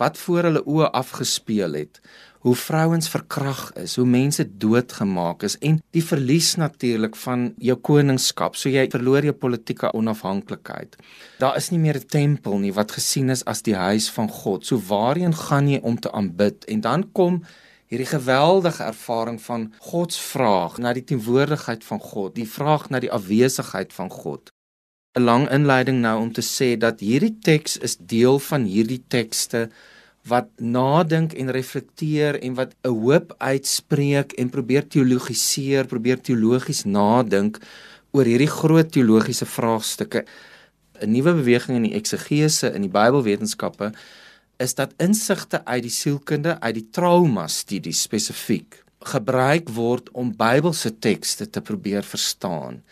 wat 0.00 0.18
voor 0.18 0.48
hulle 0.48 0.64
oë 0.66 0.90
afgespeel 0.98 1.78
het, 1.78 2.00
hoe 2.46 2.54
vrouens 2.54 3.08
verkrag 3.10 3.72
is, 3.74 3.96
hoe 3.98 4.06
mense 4.06 4.44
doodgemaak 4.62 5.42
is 5.42 5.56
en 5.66 5.80
die 5.96 6.02
verlies 6.04 6.52
natuurlik 6.60 7.16
van 7.18 7.48
jou 7.58 7.74
koningskap. 7.88 8.54
So 8.54 8.70
jy 8.70 8.84
verloor 8.92 9.26
jou 9.26 9.34
politieke 9.34 9.90
onafhanklikheid. 9.98 10.94
Daar 11.42 11.58
is 11.58 11.72
nie 11.72 11.80
meer 11.82 11.98
'n 11.98 12.06
tempel 12.06 12.58
nie 12.58 12.72
wat 12.72 12.92
gesien 12.92 13.30
is 13.30 13.44
as 13.44 13.62
die 13.62 13.74
huis 13.74 14.06
van 14.10 14.28
God. 14.30 14.66
So 14.66 14.78
waarheen 14.78 15.34
gaan 15.34 15.68
jy 15.68 15.80
om 15.82 15.98
te 15.98 16.12
aanbid? 16.12 16.64
En 16.64 16.80
dan 16.80 17.12
kom 17.12 17.42
hierdie 17.86 18.06
geweldige 18.06 18.82
ervaring 18.82 19.42
van 19.42 19.72
God 19.78 20.12
se 20.12 20.22
vraag 20.22 20.78
na 20.78 20.92
die 20.92 21.04
teenwoordigheid 21.04 21.84
van 21.84 22.00
God, 22.00 22.34
die 22.34 22.48
vraag 22.48 22.90
na 22.90 23.00
die 23.00 23.12
afwesigheid 23.12 23.92
van 23.92 24.10
God. 24.10 24.50
'n 25.18 25.22
Lang 25.22 25.50
inleiding 25.50 26.00
nou 26.00 26.20
om 26.20 26.32
te 26.32 26.42
sê 26.42 26.78
dat 26.78 27.00
hierdie 27.00 27.38
teks 27.40 27.76
is 27.76 27.96
deel 27.96 28.38
van 28.38 28.64
hierdie 28.64 29.04
tekste 29.08 29.70
wat 30.26 30.48
nadink 30.58 31.32
en 31.38 31.50
reflekteer 31.54 32.40
en 32.42 32.54
wat 32.54 32.74
'n 32.82 32.88
hoop 32.88 33.34
uitspreek 33.38 34.32
en 34.32 34.48
probeer 34.48 34.88
teologiseer, 34.88 35.86
probeer 35.86 36.20
teologies 36.20 36.84
nadink 36.84 37.58
oor 38.10 38.24
hierdie 38.24 38.50
groot 38.50 38.92
teologiese 38.92 39.46
vraagstukke. 39.46 40.24
'n 41.00 41.10
Nuwe 41.10 41.32
beweging 41.34 41.76
in 41.76 41.90
die 41.90 41.98
eksegese 41.98 42.72
in 42.74 42.82
die 42.82 42.90
Bybelwetenskappe 42.90 43.92
is 44.58 44.74
dat 44.74 44.94
insigte 44.96 45.64
uit 45.64 45.82
die 45.82 45.92
sielkunde, 45.92 46.60
uit 46.60 46.74
die 46.74 46.88
trauma 46.90 47.46
studie 47.46 47.92
spesifiek 47.92 48.84
gebruik 49.06 49.68
word 49.68 50.10
om 50.12 50.32
Bybelse 50.36 50.98
tekste 50.98 51.50
te 51.50 51.60
probeer 51.60 52.02
verstaan. 52.02 52.82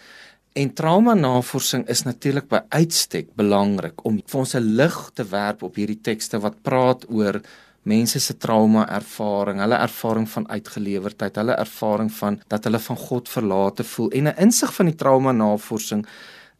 En 0.54 0.70
traumanavorsing 0.70 1.88
is 1.90 2.04
natuurlik 2.06 2.44
by 2.46 2.60
uitstek 2.70 3.32
belangrik 3.34 4.04
om 4.06 4.20
vir 4.22 4.38
ons 4.38 4.54
'n 4.54 4.76
lig 4.78 4.98
te 5.14 5.24
werp 5.26 5.62
op 5.66 5.74
hierdie 5.74 5.98
tekste 5.98 6.38
wat 6.38 6.62
praat 6.62 7.02
oor 7.10 7.40
mense 7.82 8.20
se 8.20 8.36
trauma 8.36 8.84
ervaring, 8.88 9.58
hulle 9.58 9.74
ervaring 9.74 10.28
van 10.28 10.46
uitgelewerdheid, 10.48 11.36
hulle 11.36 11.56
ervaring 11.58 12.12
van 12.12 12.38
dat 12.48 12.64
hulle 12.64 12.78
van 12.78 12.96
God 12.96 13.28
verlate 13.28 13.84
voel. 13.84 14.10
En 14.10 14.28
'n 14.28 14.38
insig 14.38 14.74
van 14.74 14.86
die 14.86 14.94
traumanavorsing 14.94 16.06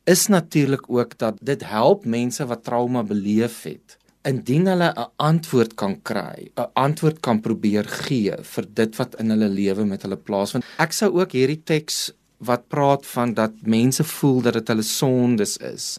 is 0.05 0.27
natuurlik 0.27 0.91
ook 0.91 1.19
dat 1.19 1.39
dit 1.41 1.63
help 1.65 2.05
mense 2.05 2.47
wat 2.47 2.65
trauma 2.65 3.03
beleef 3.03 3.63
het 3.63 3.99
indien 4.25 4.67
hulle 4.67 4.93
'n 4.97 5.11
antwoord 5.17 5.75
kan 5.75 6.03
kry, 6.03 6.51
'n 6.57 6.71
antwoord 6.73 7.21
kan 7.21 7.41
probeer 7.41 7.85
gee 7.85 8.35
vir 8.43 8.67
dit 8.75 8.97
wat 8.97 9.15
in 9.15 9.31
hulle 9.31 9.49
lewe 9.49 9.85
met 9.85 10.03
hulle 10.03 10.17
plaasvind. 10.17 10.65
Ek 10.79 10.93
sou 10.93 11.21
ook 11.21 11.33
hierdie 11.33 11.63
teks 11.65 12.13
wat 12.39 12.69
praat 12.69 13.07
van 13.07 13.35
dat 13.35 13.53
mense 13.63 14.05
voel 14.05 14.41
dat 14.41 14.53
dit 14.53 14.69
hulle 14.69 14.83
sondes 14.83 15.57
is, 15.57 15.99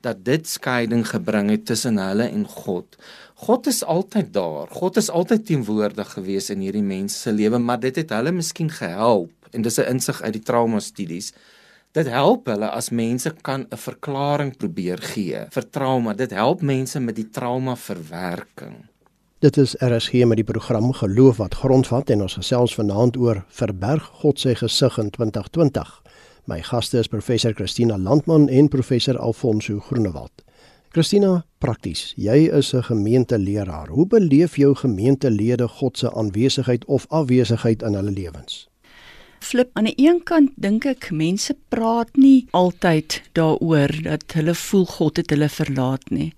dat 0.00 0.24
dit 0.24 0.46
skeiding 0.48 1.06
gebring 1.08 1.50
het 1.50 1.66
tussen 1.66 1.98
hulle 1.98 2.26
en 2.28 2.46
God. 2.46 2.96
God 3.34 3.66
is 3.66 3.84
altyd 3.84 4.32
daar. 4.34 4.68
God 4.70 4.96
is 4.96 5.10
altyd 5.10 5.46
teenwoordig 5.46 6.12
gewees 6.12 6.50
in 6.50 6.60
hierdie 6.60 6.82
mense 6.82 7.18
se 7.18 7.32
lewe, 7.32 7.58
maar 7.58 7.80
dit 7.80 7.96
het 7.96 8.10
hulle 8.10 8.32
miskien 8.32 8.70
gehelp 8.70 9.32
en 9.52 9.62
dis 9.62 9.78
'n 9.78 9.88
insig 9.94 10.22
uit 10.22 10.32
die 10.32 10.46
trauma 10.46 10.80
studies 10.80 11.32
Dit 11.92 12.08
help 12.08 12.46
hulle 12.48 12.70
as 12.72 12.88
mense 12.88 13.30
kan 13.44 13.66
'n 13.68 13.76
verklaring 13.76 14.56
probeer 14.56 15.00
gee 15.12 15.44
vir 15.52 15.64
trauma. 15.70 16.14
Dit 16.14 16.30
help 16.30 16.62
mense 16.62 17.00
met 17.00 17.16
die 17.16 17.28
trauma 17.28 17.76
verwerking. 17.76 18.88
Dit 19.42 19.56
is 19.56 19.74
RSG 19.78 20.12
met 20.12 20.38
die 20.38 20.44
program 20.46 20.92
Geloof 20.92 21.36
wat 21.36 21.54
grondvat 21.54 22.10
en 22.14 22.20
ons 22.22 22.36
gesels 22.38 22.76
vanaand 22.78 23.16
oor 23.18 23.40
verberg 23.50 24.04
God 24.20 24.38
se 24.38 24.54
gesig 24.54 24.98
in 25.02 25.10
2020. 25.10 25.90
My 26.46 26.60
gaste 26.62 27.00
is 27.00 27.10
professor 27.10 27.50
Christina 27.52 27.98
Landman 27.98 28.46
en 28.48 28.68
professor 28.68 29.18
Alfonso 29.18 29.80
Groenewald. 29.80 30.44
Christina, 30.94 31.44
prakties. 31.58 32.12
Jy 32.16 32.54
is 32.54 32.72
'n 32.72 32.82
gemeenteleraar. 32.82 33.88
Hoe 33.88 34.06
beleef 34.06 34.56
jou 34.56 34.74
gemeentelede 34.74 35.68
God 35.68 35.98
se 35.98 36.14
aanwesigheid 36.14 36.84
of 36.84 37.06
afwesigheid 37.08 37.82
in 37.82 37.94
hulle 37.94 38.10
lewens? 38.10 38.71
Flip 39.42 39.70
aan 39.78 39.88
die 39.90 39.98
een 39.98 40.20
kant 40.28 40.52
dink 40.56 40.86
ek 40.88 41.10
mense 41.10 41.54
praat 41.74 42.16
nie 42.16 42.46
altyd 42.56 43.20
daaroor 43.38 43.92
dat 44.06 44.36
hulle 44.38 44.54
voel 44.54 44.86
God 44.86 45.20
het 45.20 45.34
hulle 45.34 45.48
verlaat 45.52 46.10
nie. 46.10 46.32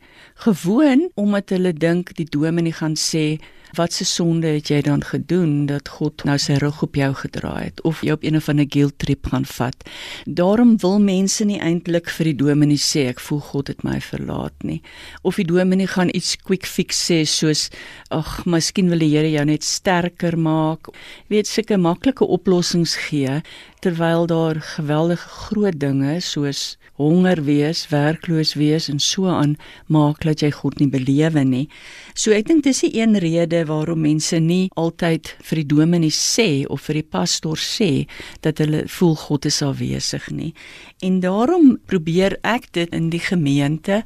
Gewoon 0.47 1.09
omdat 1.21 1.55
hulle 1.55 1.73
dink 1.73 2.15
die 2.19 2.29
dominee 2.29 2.73
gaan 2.73 2.97
sê 2.99 3.39
wat 3.77 3.93
se 3.93 4.05
sonde 4.05 4.47
het 4.57 4.71
jy 4.71 4.81
dan 4.87 5.03
gedoen 5.05 5.67
dat 5.67 5.89
God 5.97 6.25
nou 6.29 6.37
sy 6.39 6.57
rug 6.63 6.83
op 6.83 6.97
jou 6.99 7.11
gedraai 7.21 7.65
het 7.71 7.83
of 7.83 8.03
jy 8.05 8.15
op 8.15 8.25
een 8.25 8.37
of 8.39 8.49
ander 8.49 8.67
guilt 8.69 8.99
trip 9.03 9.27
gaan 9.33 9.47
vat. 9.49 9.89
Daarom 10.25 10.77
wil 10.83 11.01
mense 11.03 11.45
nie 11.45 11.61
eintlik 11.61 12.11
vir 12.17 12.31
die 12.31 12.37
dominee 12.45 12.81
sê 12.81 13.07
ek 13.11 13.23
voel 13.25 13.43
God 13.51 13.73
het 13.73 13.85
my 13.87 13.99
verlaat 14.05 14.67
nie. 14.67 14.81
Of 15.23 15.41
die 15.41 15.49
dominee 15.49 15.91
gaan 15.91 16.13
iets 16.15 16.37
quick 16.37 16.67
fix 16.67 17.01
sê 17.09 17.23
soos 17.29 17.69
ag, 18.11 18.45
miskien 18.47 18.91
wil 18.93 19.03
die 19.03 19.13
Here 19.15 19.31
jou 19.31 19.45
net 19.47 19.65
sterker 19.65 20.39
maak. 20.39 20.91
Weet 21.31 21.51
sulke 21.51 21.79
maklike 21.79 22.27
oplossings 22.27 22.97
gee 23.09 23.41
terwyl 23.85 24.27
daar 24.27 24.61
geweldige 24.61 25.29
groot 25.29 25.77
dinge 25.81 26.21
soos 26.25 26.77
honger 27.01 27.43
wees, 27.43 27.89
werkloos 27.91 28.55
wees 28.55 28.89
en 28.89 29.01
so 29.03 29.27
aan 29.27 29.57
maak 29.91 30.23
dat 30.23 30.45
jy 30.45 30.51
God 30.55 30.79
nie 30.79 30.89
belewe 30.91 31.43
nie. 31.45 31.65
So 32.15 32.35
ek 32.35 32.47
dink 32.51 32.65
dis 32.67 32.85
die 32.85 32.93
een 33.01 33.19
rede 33.19 33.65
waarom 33.67 34.05
mense 34.07 34.39
nie 34.39 34.69
altyd 34.79 35.33
vir 35.43 35.63
die 35.63 35.69
dominee 35.75 36.15
sê 36.15 36.65
of 36.71 36.87
vir 36.87 37.01
die 37.01 37.09
pastoor 37.17 37.59
sê 37.59 38.07
dat 38.47 38.63
hulle 38.63 38.85
voel 38.87 39.17
God 39.25 39.49
is 39.51 39.63
afwesig 39.67 40.29
nie. 40.31 40.53
En 41.03 41.19
daarom 41.25 41.75
probeer 41.91 42.39
ek 42.47 42.71
dit 42.77 42.95
in 42.95 43.11
die 43.11 43.23
gemeente 43.23 44.03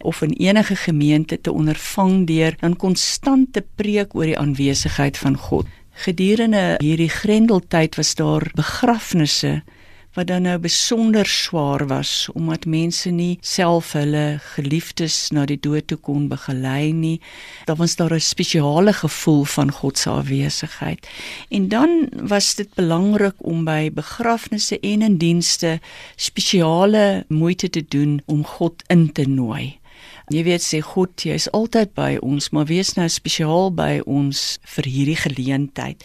of 0.00 0.22
in 0.24 0.32
enige 0.40 0.76
gemeente 0.76 1.36
te 1.36 1.52
ondervang 1.52 2.26
deur 2.26 2.56
'n 2.62 2.76
konstante 2.76 3.64
preek 3.76 4.14
oor 4.14 4.26
die 4.26 4.38
aanwesigheid 4.38 5.18
van 5.18 5.36
God. 5.36 5.66
Gedurende 5.92 6.78
hierdie 6.80 7.10
grendeltyd 7.12 7.96
was 7.96 8.14
daar 8.14 8.48
begrafnisse 8.54 9.62
wat 10.14 10.26
dan 10.26 10.42
nou 10.42 10.58
besonder 10.58 11.26
swaar 11.26 11.86
was 11.86 12.28
omdat 12.34 12.66
mense 12.66 13.10
nie 13.10 13.38
self 13.40 13.92
hulle 13.92 14.40
geliefdes 14.54 15.30
na 15.30 15.44
die 15.46 15.60
dood 15.60 15.86
toe 15.86 15.98
kon 15.98 16.28
begelei 16.28 16.92
nie. 16.92 17.20
Daar 17.66 17.76
was 17.76 17.96
daar 17.96 18.14
'n 18.14 18.20
spesiale 18.20 18.92
gevoel 18.92 19.44
van 19.44 19.70
God 19.72 19.98
se 19.98 20.10
afwesigheid. 20.10 21.08
En 21.48 21.68
dan 21.68 22.08
was 22.22 22.54
dit 22.54 22.74
belangrik 22.74 23.34
om 23.38 23.64
by 23.64 23.90
begrafnisse 23.92 24.80
en 24.80 25.02
in 25.02 25.16
dienste 25.16 25.80
spesiale 26.16 27.24
moeite 27.28 27.70
te 27.70 27.84
doen 27.88 28.22
om 28.26 28.44
God 28.44 28.82
in 28.86 29.12
te 29.12 29.28
nooi. 29.28 29.79
Jy 30.30 30.44
weet 30.46 30.62
sê 30.62 30.78
God, 30.84 31.16
jy 31.26 31.34
is 31.40 31.48
altyd 31.56 31.90
by 31.98 32.12
ons, 32.22 32.50
maar 32.54 32.68
wees 32.68 32.92
nou 32.94 33.08
spesiaal 33.10 33.72
by 33.74 33.98
ons 34.06 34.60
vir 34.76 34.86
hierdie 34.86 35.18
geleentheid. 35.18 36.04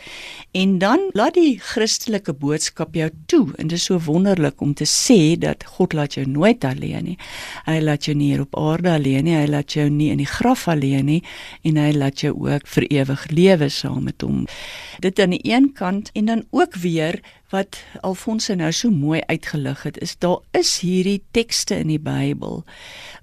En 0.57 0.79
dan 0.81 1.03
laat 1.17 1.37
die 1.37 1.59
Christelike 1.61 2.33
boodskap 2.33 2.97
jou 2.97 3.11
toe 3.29 3.43
en 3.59 3.69
dit 3.69 3.77
is 3.77 3.85
so 3.85 4.01
wonderlik 4.01 4.63
om 4.65 4.73
te 4.73 4.87
sê 4.89 5.35
dat 5.37 5.67
God 5.77 5.93
laat 5.93 6.17
jou 6.17 6.25
nooit 6.25 6.65
alleen 6.65 7.11
nie. 7.11 7.17
Hy 7.69 7.77
laat 7.83 8.09
jou 8.09 8.17
nie 8.17 8.31
hier 8.33 8.45
op 8.47 8.57
aarde 8.57 8.95
alleen 8.95 9.27
nie, 9.29 9.37
hy 9.37 9.45
laat 9.51 9.77
jou 9.77 9.85
nie 9.93 10.09
in 10.13 10.23
die 10.23 10.29
graf 10.29 10.65
alleen 10.71 11.05
nie 11.11 11.21
en 11.67 11.77
hy 11.77 11.91
laat 11.93 12.25
jou 12.25 12.33
ook 12.33 12.65
vir 12.75 12.89
ewig 12.89 13.29
lewe 13.29 13.69
saam 13.69 14.07
met 14.09 14.25
hom. 14.25 14.45
Dit 15.05 15.19
aan 15.21 15.35
die 15.35 15.43
een 15.45 15.69
kant 15.77 16.09
en 16.15 16.31
dan 16.31 16.45
ook 16.55 16.81
weer 16.81 17.21
wat 17.55 17.77
Alfonse 18.03 18.55
nou 18.59 18.71
so 18.75 18.91
mooi 18.91 19.21
uitgelig 19.31 19.83
het 19.87 19.97
is 20.03 20.17
daar 20.19 20.41
is 20.59 20.79
hierdie 20.83 21.21
tekste 21.31 21.77
in 21.79 21.93
die 21.93 22.01
Bybel 22.01 22.63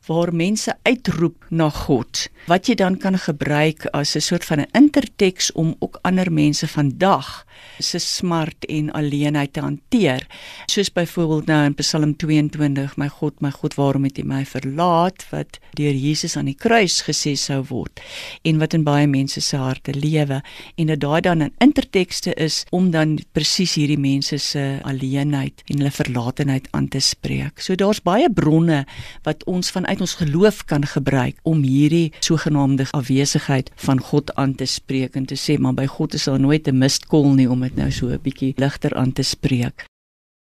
waar 0.09 0.33
mense 0.35 0.73
uitroep 0.89 1.45
na 1.51 1.69
God 1.85 2.27
wat 2.49 2.71
jy 2.71 2.79
dan 2.81 2.97
kan 3.03 3.19
gebruik 3.19 3.85
as 3.93 4.17
'n 4.17 4.25
soort 4.25 4.45
van 4.45 4.61
'n 4.61 4.73
interteks 4.73 5.53
om 5.53 5.77
ook 5.79 5.99
ander 6.03 6.33
mense 6.33 6.69
vandag 6.69 7.45
se 7.79 7.99
smart 7.99 8.67
en 8.71 8.91
alleenheid 8.93 9.53
te 9.53 9.61
hanteer. 9.61 10.27
Soos 10.71 10.93
byvoorbeeld 10.93 11.47
nou 11.47 11.65
in 11.65 11.75
Psalm 11.75 12.17
22 12.17 12.97
my 12.97 13.09
God 13.09 13.41
my 13.41 13.51
God 13.51 13.75
waarom 13.75 14.05
het 14.05 14.19
U 14.19 14.25
my 14.25 14.45
verlaat? 14.47 15.27
wat 15.31 15.59
deur 15.79 15.95
Jesus 15.95 16.37
aan 16.37 16.51
die 16.51 16.59
kruis 16.59 17.01
gesê 17.07 17.35
sou 17.39 17.63
word 17.69 18.01
en 18.47 18.61
wat 18.61 18.75
in 18.77 18.85
baie 18.85 19.07
mense 19.07 19.41
se 19.41 19.57
harte 19.57 19.95
lewe. 19.95 20.43
En 20.77 20.87
dat 20.87 21.01
daai 21.01 21.21
dan 21.21 21.43
'n 21.43 21.55
intertekste 21.59 22.35
is 22.35 22.65
om 22.71 22.91
dan 22.91 23.19
presies 23.33 23.75
hierdie 23.75 23.99
mense 23.99 24.22
se 24.23 24.79
alleenheid 24.83 25.63
en 25.67 25.79
hulle 25.79 25.91
verlatenheid 25.91 26.69
aan 26.71 26.89
te 26.89 27.01
spreek 27.01 27.61
so 27.61 27.75
daar's 27.75 28.03
baie 28.03 28.31
bronne 28.31 28.85
wat 29.25 29.45
ons 29.45 29.71
van 29.71 29.87
uit 29.87 30.01
ons 30.01 30.15
geloof 30.15 30.65
kan 30.65 30.87
gebruik 30.87 31.39
om 31.43 31.63
hierdie 31.63 32.13
sogenaamde 32.21 32.87
afwesigheid 32.93 33.71
van 33.87 34.01
God 34.01 34.35
aan 34.35 34.55
te 34.55 34.67
spreek 34.67 35.17
en 35.17 35.27
te 35.27 35.39
sê 35.39 35.59
maar 35.59 35.75
by 35.75 35.87
God 35.87 36.15
is 36.15 36.25
daar 36.25 36.41
nooit 36.41 36.69
'n 36.69 36.79
mistkol 36.79 37.33
nie 37.35 37.51
om 37.51 37.61
dit 37.61 37.77
nou 37.77 37.91
so 37.91 38.09
'n 38.09 38.23
bietjie 38.23 38.53
ligter 38.57 38.95
aan 38.95 39.13
te 39.13 39.23
spreek. 39.23 39.87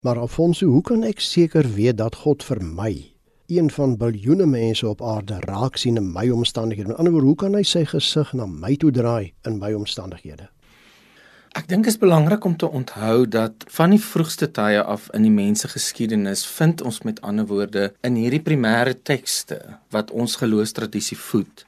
Maar 0.02 0.18
Afonso, 0.18 0.66
hoe 0.66 0.82
kan 0.82 1.02
ek 1.02 1.20
seker 1.20 1.74
weet 1.74 1.96
dat 1.96 2.14
God 2.14 2.42
vir 2.42 2.62
my 2.62 2.94
een 3.46 3.70
van 3.70 3.96
biljoene 3.96 4.46
mense 4.46 4.88
op 4.88 5.02
aarde 5.02 5.38
raak 5.40 5.76
sien 5.76 5.96
in 5.96 6.12
my 6.12 6.28
omstandighede? 6.30 6.90
In 6.90 6.96
ander 6.96 7.12
woorde, 7.12 7.26
hoe 7.26 7.36
kan 7.36 7.54
hy 7.54 7.62
sy 7.62 7.84
gesig 7.84 8.32
na 8.32 8.46
my 8.46 8.76
toe 8.76 8.90
draai 8.90 9.32
in 9.46 9.58
my 9.58 9.72
omstandighede? 9.72 10.48
Ek 11.52 11.66
dink 11.68 11.85
is 11.85 11.99
belangrik 12.00 12.47
om 12.49 12.54
te 12.56 12.68
onthou 12.68 13.26
dat 13.28 13.64
van 13.75 13.92
die 13.92 14.00
vroegste 14.00 14.47
tye 14.56 14.80
af 14.80 15.11
in 15.12 15.26
die 15.26 15.35
mensgeskiedenis 15.35 16.47
vind 16.49 16.80
ons 16.80 17.02
met 17.04 17.21
ander 17.21 17.44
woorde 17.50 17.90
in 18.09 18.16
hierdie 18.16 18.40
primêre 18.40 18.94
tekste 18.97 19.59
wat 19.92 20.14
ons 20.16 20.38
geloofstradisie 20.40 21.18
voed, 21.21 21.66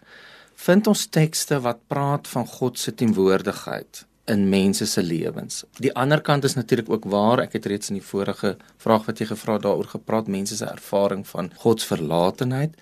vind 0.65 0.89
ons 0.89 1.05
tekste 1.13 1.61
wat 1.67 1.85
praat 1.93 2.31
van 2.33 2.49
God 2.49 2.81
se 2.81 2.95
teenwoordigheid 2.97 4.07
in 4.33 4.49
mense 4.49 4.89
se 4.89 5.05
lewens. 5.05 5.67
Die 5.77 5.93
ander 5.93 6.25
kant 6.25 6.49
is 6.49 6.57
natuurlik 6.57 6.89
ook 6.89 7.05
waar, 7.13 7.45
ek 7.45 7.59
het 7.59 7.69
reeds 7.69 7.93
in 7.93 8.01
die 8.01 8.09
vorige 8.09 8.55
vraag 8.81 9.05
wat 9.11 9.21
jy 9.21 9.29
gevra 9.35 9.59
daaroor 9.61 9.91
gepraat, 9.99 10.33
mense 10.33 10.57
se 10.57 10.65
ervaring 10.65 11.27
van 11.29 11.53
God 11.61 11.85
se 11.85 11.93
verlatenheid. 11.93 12.73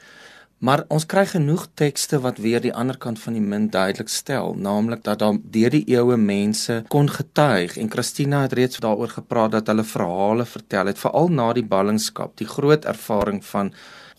Maar 0.62 0.84
ons 0.94 1.02
kry 1.10 1.24
genoeg 1.26 1.64
tekste 1.74 2.20
wat 2.22 2.36
weer 2.38 2.60
die 2.62 2.70
ander 2.70 2.94
kant 2.94 3.18
van 3.18 3.34
die 3.34 3.42
munt 3.42 3.72
duidelik 3.74 4.10
stel, 4.14 4.52
naamlik 4.54 5.00
dat 5.02 5.18
daar 5.18 5.38
deur 5.54 5.72
die 5.74 5.82
eeue 5.90 6.14
mense 6.16 6.76
kon 6.94 7.08
getuig 7.10 7.74
en 7.82 7.88
Christina 7.90 8.44
het 8.44 8.52
reeds 8.54 8.78
daaroor 8.84 9.10
gepraat 9.10 9.56
dat 9.56 9.66
hulle 9.66 9.82
verhale 9.82 10.44
vertel 10.46 10.86
het, 10.86 11.00
veral 11.02 11.32
na 11.34 11.48
die 11.58 11.64
ballingskap, 11.66 12.36
die 12.38 12.46
groot 12.46 12.86
ervaring 12.86 13.40
van 13.48 13.72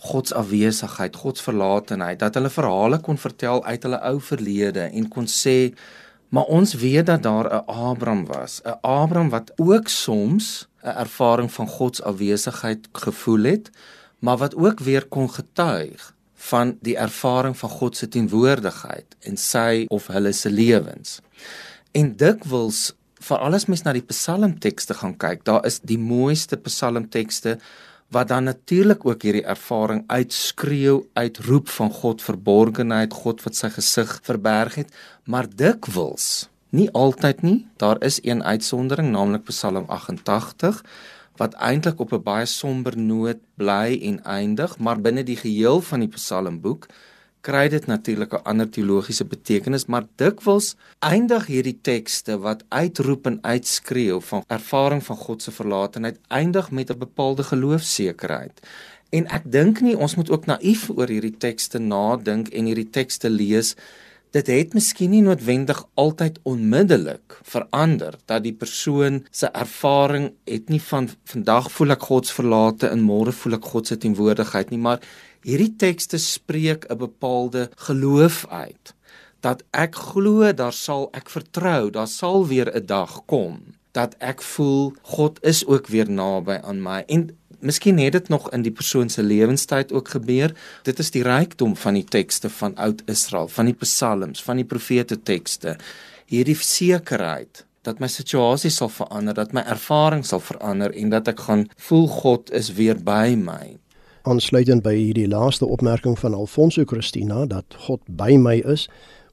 God 0.03 0.27
se 0.27 0.35
afwesigheid, 0.35 1.15
God 1.15 1.39
se 1.39 1.45
verlatenheid, 1.45 2.19
dat 2.19 2.35
hulle 2.35 2.51
verhale 2.51 2.99
kon 3.05 3.21
vertel 3.21 3.63
uit 3.63 3.87
hulle 3.87 3.99
ou 4.09 4.19
verlede 4.19 4.89
en 4.89 5.07
kon 5.13 5.29
sê 5.31 5.71
maar 6.33 6.51
ons 6.51 6.73
weet 6.81 7.05
dat 7.07 7.23
daar 7.23 7.47
'n 7.47 7.63
Abraham 7.71 8.25
was, 8.25 8.59
'n 8.65 8.75
Abraham 8.81 9.29
wat 9.29 9.53
ook 9.55 9.87
soms 9.87 10.67
'n 10.83 10.97
ervaring 11.05 11.51
van 11.51 11.67
God 11.67 11.95
se 11.95 12.03
afwesigheid 12.03 12.89
gevoel 12.91 13.43
het, 13.43 13.71
maar 14.19 14.37
wat 14.37 14.55
ook 14.55 14.79
weer 14.79 15.05
kon 15.07 15.29
getuig 15.29 16.11
van 16.49 16.75
die 16.83 16.97
ervaring 16.99 17.55
van 17.57 17.71
God 17.77 17.97
se 17.97 18.09
teenwoordigheid 18.11 19.15
in 19.29 19.39
sy 19.39 19.85
of 19.93 20.09
hulle 20.11 20.33
se 20.35 20.51
lewens. 20.51 21.21
En 21.95 22.11
dikwels 22.19 22.91
veral 23.23 23.55
as 23.55 23.69
mens 23.71 23.85
na 23.85 23.93
die 23.95 24.03
psalmtekste 24.03 24.97
gaan 24.99 25.15
kyk, 25.19 25.45
daar 25.47 25.63
is 25.67 25.79
die 25.87 25.99
mooiste 25.99 26.59
psalmtekste 26.59 27.57
wat 28.13 28.29
dan 28.29 28.45
natuurlik 28.45 29.05
ook 29.07 29.23
hierdie 29.25 29.45
ervaring 29.49 30.03
uitskreeu, 30.11 30.99
uitroep 31.17 31.69
van 31.73 31.89
God 31.89 32.21
verborgenheid, 32.21 33.13
God 33.13 33.41
wat 33.45 33.57
sy 33.57 33.71
gesig 33.73 34.11
verberg 34.27 34.77
het, 34.83 34.91
maar 35.25 35.49
dikwels, 35.49 36.47
nie 36.73 36.89
altyd 36.93 37.41
nie, 37.45 37.57
daar 37.81 38.01
is 38.05 38.19
een 38.21 38.43
uitsondering, 38.43 39.09
naamlik 39.15 39.47
Psalm 39.49 39.87
88 39.87 40.83
wat 41.37 41.53
eintlik 41.53 41.99
op 41.99 42.13
'n 42.13 42.23
baie 42.23 42.45
somber 42.45 42.97
noot 42.97 43.39
bly 43.55 43.99
en 44.01 44.23
eindig, 44.23 44.77
maar 44.77 45.01
binne 45.01 45.23
die 45.23 45.37
geheel 45.37 45.81
van 45.81 45.99
die 45.99 46.13
Psalmboek 46.17 46.87
kry 47.43 47.67
dit 47.67 47.85
natuurlik 47.85 48.33
'n 48.33 48.43
ander 48.43 48.69
teologiese 48.69 49.25
betekenis, 49.25 49.85
maar 49.85 50.05
dikwels 50.15 50.75
eindig 50.99 51.45
hierdie 51.45 51.79
tekste 51.81 52.39
wat 52.39 52.63
uitroep 52.69 53.25
en 53.25 53.39
uitskreeu 53.41 54.21
van 54.21 54.43
ervaring 54.47 55.03
van 55.03 55.15
God 55.15 55.41
se 55.41 55.51
verlatenheid 55.51 56.19
eindig 56.27 56.71
met 56.71 56.89
'n 56.89 56.97
bepaalde 56.97 57.43
geloofsekerheid. 57.43 58.59
En 59.09 59.27
ek 59.27 59.51
dink 59.51 59.81
nie 59.81 59.97
ons 59.97 60.15
moet 60.15 60.29
ook 60.29 60.45
naïef 60.45 60.89
oor 60.89 61.07
hierdie 61.07 61.37
tekste 61.37 61.79
nadink 61.79 62.47
en 62.47 62.65
hierdie 62.65 62.89
tekste 62.89 63.29
lees 63.29 63.75
dit 64.33 64.47
het 64.49 64.73
miskien 64.73 65.11
nie 65.13 65.21
noodwendig 65.21 65.83
altyd 65.99 66.39
onmiddellik 66.49 67.35
verander 67.45 68.15
dat 68.25 68.41
die 68.45 68.55
persoon 68.57 69.21
se 69.29 69.49
ervaring 69.53 70.31
het 70.49 70.71
nie 70.73 70.81
van 70.81 71.09
vandag 71.33 71.69
voel 71.75 71.93
ek 71.93 72.07
God 72.09 72.29
se 72.29 72.37
verlate 72.39 72.89
en 72.89 73.05
môre 73.05 73.33
voel 73.43 73.59
ek 73.59 73.69
God 73.73 73.91
se 73.91 73.99
teenwoordigheid 74.01 74.73
nie 74.73 74.81
maar 74.87 75.05
hierdie 75.45 75.75
tekste 75.85 76.17
spreek 76.17 76.89
'n 76.89 76.97
bepaalde 77.05 77.69
geloof 77.87 78.45
uit 78.49 78.95
dat 79.45 79.61
ek 79.85 80.01
glo 80.09 80.49
daar 80.63 80.73
sal 80.73 81.09
ek 81.13 81.29
vertrou 81.29 81.91
daar 81.91 82.09
sal 82.09 82.47
weer 82.47 82.73
'n 82.73 82.85
dag 82.85 83.21
kom 83.25 83.61
dat 83.93 84.15
ek 84.17 84.41
voel 84.41 84.93
God 85.13 85.37
is 85.45 85.61
ook 85.69 85.87
weer 85.87 86.09
naby 86.09 86.57
aan 86.65 86.81
my. 86.81 87.03
En 87.07 87.29
Miskien 87.63 87.97
het 87.97 88.11
dit 88.11 88.27
nog 88.27 88.49
in 88.51 88.61
die 88.61 88.71
persoon 88.75 89.09
se 89.09 89.23
lewenstyd 89.23 89.93
ook 89.93 90.09
gebeur. 90.09 90.51
Dit 90.83 90.99
is 90.99 91.11
die 91.15 91.23
rykdom 91.23 91.75
van 91.79 91.95
die 91.95 92.03
tekste 92.03 92.49
van 92.49 92.75
Oud 92.75 93.03
Israel, 93.05 93.47
van 93.47 93.69
die 93.71 93.77
psalms, 93.79 94.43
van 94.43 94.59
die 94.59 94.67
profete 94.67 95.15
tekste. 95.23 95.77
Hierdie 96.27 96.57
sekerheid 96.59 97.63
dat 97.87 97.99
my 98.03 98.07
situasie 98.07 98.71
sal 98.71 98.91
verander, 98.91 99.35
dat 99.35 99.55
my 99.55 99.63
ervaring 99.67 100.25
sal 100.27 100.43
verander 100.43 100.91
en 100.91 101.11
dat 101.11 101.31
ek 101.31 101.45
gaan 101.47 101.63
voel 101.87 102.07
God 102.11 102.51
is 102.51 102.73
weer 102.75 102.99
by 102.99 103.35
my. 103.39 103.77
Aansluitend 104.27 104.83
by 104.83 104.95
hierdie 104.95 105.27
laaste 105.27 105.67
opmerking 105.67 106.19
van 106.19 106.35
Alfonso 106.35 106.83
Christina 106.87 107.45
dat 107.47 107.79
God 107.87 108.03
by 108.07 108.35
my 108.39 108.59
is, 108.75 108.89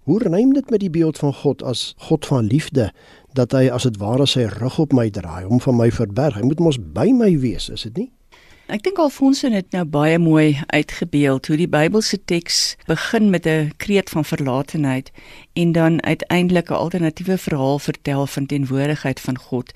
hoe 0.06 0.18
rym 0.22 0.54
dit 0.54 0.70
met 0.70 0.82
die 0.82 0.90
beeld 0.90 1.18
van 1.18 1.34
God 1.42 1.62
as 1.66 1.94
God 2.06 2.26
van 2.26 2.46
liefde 2.46 2.92
dat 3.34 3.58
hy 3.58 3.66
as 3.70 3.90
dit 3.90 3.98
ware 4.02 4.26
sy 4.26 4.46
rug 4.58 4.78
op 4.82 4.94
my 4.94 5.10
draai 5.10 5.46
om 5.46 5.58
van 5.62 5.78
my 5.78 5.90
verberg. 5.94 6.38
Hy 6.38 6.46
moet 6.46 6.62
mos 6.62 6.78
by 6.78 7.10
my 7.14 7.34
wees, 7.42 7.70
is 7.70 7.86
dit 7.90 8.04
nie? 8.04 8.10
Ek 8.70 8.84
dink 8.86 9.00
Alfonso 9.02 9.48
het 9.50 9.72
nou 9.74 9.82
baie 9.82 10.18
mooi 10.22 10.60
uitgebeeld 10.70 11.48
hoe 11.50 11.56
die 11.58 11.66
Bybelse 11.66 12.20
teks 12.30 12.76
begin 12.86 13.26
met 13.30 13.46
'n 13.46 13.72
kreet 13.82 14.10
van 14.10 14.24
verlatenheid 14.24 15.10
en 15.52 15.72
dan 15.72 16.02
uiteindelik 16.02 16.70
'n 16.70 16.78
alternatiewe 16.78 17.38
verhaal 17.38 17.78
vertel 17.78 18.26
van 18.26 18.46
teenwoordigheid 18.46 19.20
van 19.20 19.38
God. 19.38 19.72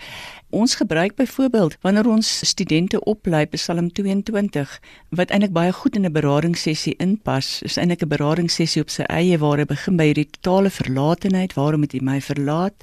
Ons 0.54 0.74
gebruik 0.74 1.14
byvoorbeeld 1.14 1.76
wanneer 1.80 2.06
ons 2.06 2.28
studente 2.46 3.00
oplei 3.10 3.46
Psalm 3.50 3.88
22 3.92 4.80
wat 5.18 5.32
eintlik 5.34 5.50
baie 5.50 5.72
goed 5.74 5.96
in 5.98 6.06
'n 6.06 6.12
beradingssessie 6.12 6.94
inpas. 6.96 7.62
Is 7.62 7.76
eintlik 7.76 8.02
'n 8.02 8.08
beradingssessie 8.08 8.82
op 8.82 8.90
sy 8.90 9.02
eie 9.02 9.38
waar 9.38 9.58
hy 9.58 9.64
begin 9.64 9.96
by 9.96 10.04
hierdie 10.04 10.30
totale 10.30 10.70
verlatenheid, 10.70 11.54
waarom 11.54 11.80
het 11.80 11.92
hy 11.92 11.98
my 12.02 12.20
verlaat? 12.20 12.74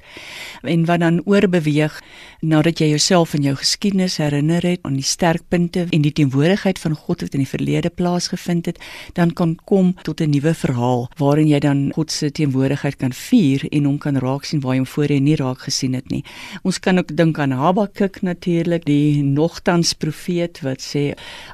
En 0.62 0.84
wat 0.84 1.00
dan 1.00 1.22
oorbeweeg 1.24 2.02
nadat 2.40 2.78
jy 2.78 2.88
jouself 2.88 3.34
in 3.34 3.42
jou 3.42 3.56
geskiedenis 3.56 4.16
herinner 4.16 4.62
het 4.62 4.78
aan 4.82 4.94
die 4.94 5.02
sterkpunte 5.02 5.86
en 5.90 6.02
die 6.02 6.12
teenwoordigheid 6.12 6.78
van 6.78 6.94
God 6.94 7.20
wat 7.20 7.34
in 7.34 7.40
die 7.40 7.48
verlede 7.56 7.90
plaasgevind 7.90 8.66
het, 8.66 8.78
dan 9.12 9.32
kan 9.32 9.56
kom 9.64 9.94
tot 10.02 10.20
'n 10.20 10.30
nuwe 10.30 10.54
verhaal 10.54 11.08
waarin 11.16 11.48
jy 11.48 11.58
dan 11.58 11.92
God 11.94 12.10
se 12.10 12.30
teenwoordigheid 12.30 12.96
kan 12.96 13.12
vier 13.12 13.64
en 13.70 13.84
hom 13.84 13.98
kan 13.98 14.16
raak 14.16 14.44
sien 14.44 14.60
waar 14.60 14.74
jy 14.74 14.78
hom 14.78 14.86
voorheen 14.86 15.24
nie 15.24 15.36
raak 15.36 15.58
gesien 15.60 15.94
het 15.94 16.10
nie. 16.10 16.24
Ons 16.62 16.78
kan 16.78 16.98
ook 16.98 17.16
dink 17.16 17.38
aan 17.38 17.61
Habakuk 17.62 18.24
natuurlik 18.26 18.82
die 18.88 19.22
nogtans 19.22 19.92
profeet 19.94 20.58
wat 20.66 20.82
sê 20.82 21.02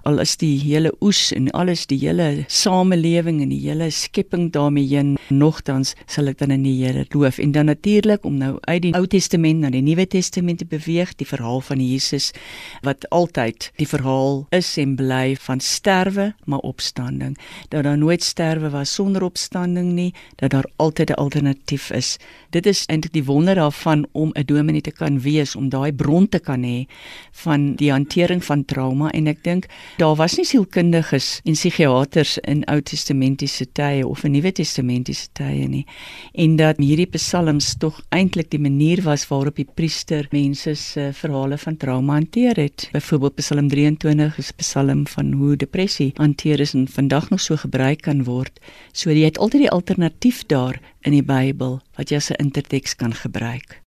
al 0.09 0.23
is 0.23 0.38
die 0.41 0.55
hele 0.62 0.88
oes 1.05 1.35
en 1.37 1.50
alles 1.53 1.83
die 1.91 1.99
hele 2.00 2.47
samelewing 2.49 3.43
en 3.45 3.50
die 3.53 3.61
hele 3.67 3.91
skepping 3.93 4.47
daarmee 4.55 4.88
heen 4.88 5.11
nogtans 5.29 5.93
sal 6.09 6.31
ek 6.33 6.38
dan 6.41 6.55
in 6.55 6.65
die 6.65 6.79
Here 6.79 7.05
loof. 7.12 7.37
En 7.43 7.53
dan 7.53 7.69
natuurlik 7.69 8.25
om 8.25 8.38
nou 8.41 8.55
uit 8.61 8.87
die 8.87 8.95
Ou 8.97 9.05
Testament 9.05 9.61
na 9.61 9.73
die 9.75 9.83
Nuwe 9.85 10.07
Testament 10.09 10.62
te 10.62 10.69
beweeg 10.71 11.12
die 11.21 11.27
verhaal 11.29 11.61
van 11.66 11.83
Jesus 11.85 12.31
wat 12.87 13.05
altyd 13.12 13.68
die 13.77 13.88
verhaal 13.90 14.47
is 14.57 14.71
en 14.81 14.97
bly 14.97 15.37
van 15.44 15.61
sterwe 15.61 16.31
maar 16.49 16.64
opstanding. 16.64 17.37
Dat 17.68 17.85
daar 17.85 18.01
nooit 18.01 18.25
sterwe 18.25 18.73
was 18.73 18.94
sonder 18.97 19.29
opstanding 19.29 19.92
nie 19.92 20.14
dat 20.40 20.57
daar 20.57 20.71
altyd 20.77 21.11
'n 21.11 21.21
alternatief 21.21 21.90
is. 21.90 22.16
Dit 22.51 22.66
is 22.66 22.87
eintlik 22.87 23.12
die 23.12 23.29
wonder 23.29 23.55
daarvan 23.55 24.07
om 24.12 24.33
'n 24.33 24.47
dominee 24.47 24.81
te 24.81 24.90
kan 24.90 25.21
wees 25.21 25.57
om 25.57 25.68
daai 25.68 25.92
bron 25.98 26.28
te 26.30 26.40
kan 26.42 26.64
hê 26.66 26.87
van 27.42 27.74
die 27.80 27.90
hantering 27.92 28.42
van 28.44 28.64
trauma. 28.64 29.11
En 29.14 29.28
ek 29.30 29.42
dink 29.44 29.68
daar 29.98 30.16
was 30.18 30.38
nie 30.38 30.46
sielkundiges 30.48 31.40
en 31.44 31.58
psigiaters 31.58 32.37
in 32.48 32.64
Ou 32.70 32.80
Testamentiese 32.80 33.66
tye 33.76 34.06
of 34.06 34.24
in 34.24 34.37
Nuwe 34.37 34.52
Testamentiese 34.54 35.28
tye 35.38 35.66
nie. 35.68 35.84
En 36.34 36.56
dat 36.61 36.80
hierdie 36.82 37.08
psalms 37.16 37.74
tog 37.82 38.00
eintlik 38.14 38.50
die 38.52 38.62
manier 38.62 39.02
was 39.06 39.26
waarop 39.30 39.58
die 39.58 39.66
priester 39.66 40.28
mense 40.32 40.74
se 40.78 41.08
verhale 41.20 41.58
van 41.58 41.76
trauma 41.76 42.18
hanteer 42.18 42.56
het. 42.56 42.88
Byvoorbeeld 42.92 43.38
Psalm 43.40 43.68
23 43.68 44.38
is 44.38 44.50
'n 44.50 44.56
psalm 44.62 45.06
van 45.06 45.32
hoe 45.32 45.56
depressie 45.56 46.12
hanteer 46.16 46.61
is 46.61 46.74
en 46.74 46.88
vandag 46.88 47.30
nog 47.30 47.40
so 47.40 47.56
gebruik 47.56 48.00
kan 48.02 48.24
word. 48.24 48.61
So 48.92 49.11
jy 49.11 49.24
het 49.24 49.38
altyd 49.38 49.61
die 49.61 49.70
alternatief 49.70 50.46
daar 50.46 50.80
in 51.00 51.12
die 51.12 51.22
Bybel 51.22 51.80
wat 51.96 52.11
jy 52.11 52.16
as 52.16 52.30
'n 52.30 52.42
interteks 52.44 52.94
kan 52.94 53.14
gebruik 53.14 53.88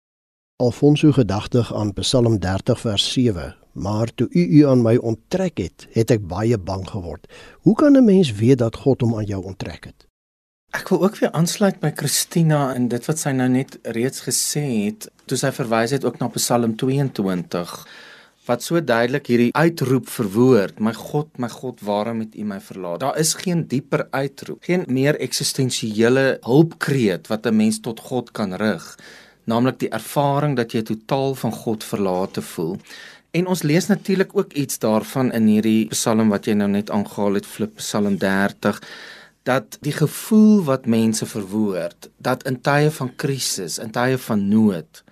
Alfonso 0.60 1.12
gedagtig 1.12 1.74
aan 1.74 1.92
Psalm 1.92 2.38
30 2.38 2.80
vers 2.80 3.12
7. 3.12 3.56
Maar 3.72 4.14
toe 4.14 4.26
u 4.30 4.46
u 4.58 4.66
aan 4.66 4.82
my 4.82 4.96
onttrek 4.96 5.58
het, 5.58 5.84
het 5.94 6.10
ek 6.10 6.24
baie 6.26 6.56
bang 6.58 6.82
geword. 6.88 7.28
Hoe 7.62 7.74
kan 7.78 7.94
'n 7.94 8.04
mens 8.04 8.32
weet 8.32 8.58
dat 8.58 8.76
God 8.76 9.00
hom 9.00 9.14
aan 9.14 9.24
jou 9.24 9.44
onttrek 9.44 9.84
het? 9.84 10.06
Ek 10.74 10.88
wil 10.88 11.02
ook 11.02 11.18
weer 11.18 11.30
aansluit 11.30 11.78
by 11.80 11.92
Christina 11.94 12.74
en 12.74 12.88
dit 12.88 13.06
wat 13.06 13.18
sy 13.18 13.30
nou 13.30 13.48
net 13.48 13.78
reeds 13.82 14.20
gesê 14.26 14.64
het, 14.86 15.06
toe 15.26 15.38
sy 15.38 15.52
verwys 15.52 15.90
het 15.90 16.04
ook 16.04 16.18
na 16.18 16.28
Psalm 16.28 16.76
22 16.76 17.86
wat 18.46 18.62
so 18.62 18.84
duidelik 18.84 19.26
hierdie 19.26 19.54
uitroep 19.54 20.08
verwoord, 20.08 20.80
my 20.80 20.92
God, 20.92 21.38
my 21.38 21.48
God, 21.48 21.80
waarom 21.80 22.20
het 22.20 22.34
U 22.34 22.44
my 22.44 22.60
verlaat? 22.60 23.00
Daar 23.00 23.18
is 23.18 23.34
geen 23.34 23.66
dieper 23.66 24.08
uitroep, 24.10 24.62
geen 24.62 24.84
meer 24.88 25.20
eksistensiële 25.20 26.38
hulpkreet 26.40 27.26
wat 27.26 27.46
'n 27.46 27.56
mens 27.56 27.80
tot 27.80 28.00
God 28.00 28.30
kan 28.30 28.54
rig 28.54 28.96
naamlik 29.48 29.78
die 29.82 29.92
ervaring 29.96 30.56
dat 30.56 30.72
jy 30.76 30.84
totaal 30.86 31.34
van 31.34 31.52
God 31.52 31.84
verlate 31.84 32.44
voel. 32.54 32.76
En 33.36 33.46
ons 33.46 33.62
lees 33.62 33.86
natuurlik 33.86 34.32
ook 34.36 34.52
iets 34.52 34.78
daarvan 34.78 35.32
in 35.36 35.46
hierdie 35.50 35.88
Psalm 35.92 36.32
wat 36.32 36.48
jy 36.48 36.54
nou 36.56 36.68
net 36.68 36.90
aangehaal 36.90 37.40
het, 37.40 37.46
Flip 37.46 37.76
Psalm 37.80 38.16
30 38.20 38.80
dat 39.48 39.78
die 39.80 39.94
gevoel 39.96 40.64
wat 40.64 40.86
mense 40.86 41.26
verwoord 41.26 42.10
dat 42.20 42.44
in 42.48 42.58
tye 42.60 42.90
van 42.92 43.14
krisis, 43.16 43.78
in 43.80 43.92
tye 43.94 44.18
van 44.20 44.42
nood, 44.50 45.02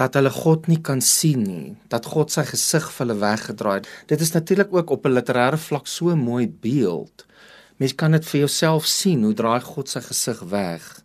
dat 0.00 0.16
hulle 0.16 0.32
God 0.32 0.68
nie 0.70 0.80
kan 0.82 1.02
sien 1.04 1.44
nie, 1.44 1.74
dat 1.92 2.08
God 2.08 2.32
sy 2.32 2.46
gesig 2.48 2.86
vir 2.90 3.04
hulle 3.04 3.18
weggedraai 3.20 3.74
het. 3.76 3.90
Dit 4.10 4.24
is 4.24 4.32
natuurlik 4.34 4.72
ook 4.74 4.90
op 4.96 5.06
'n 5.06 5.14
literêre 5.18 5.60
vlak 5.68 5.86
so 5.86 6.16
mooi 6.16 6.48
beeld. 6.48 7.26
Mens 7.76 7.94
kan 7.94 8.10
dit 8.10 8.24
vir 8.24 8.40
jouself 8.40 8.86
sien 8.86 9.22
hoe 9.22 9.34
draai 9.34 9.60
God 9.60 9.88
sy 9.88 10.00
gesig 10.00 10.40
weg. 10.40 11.02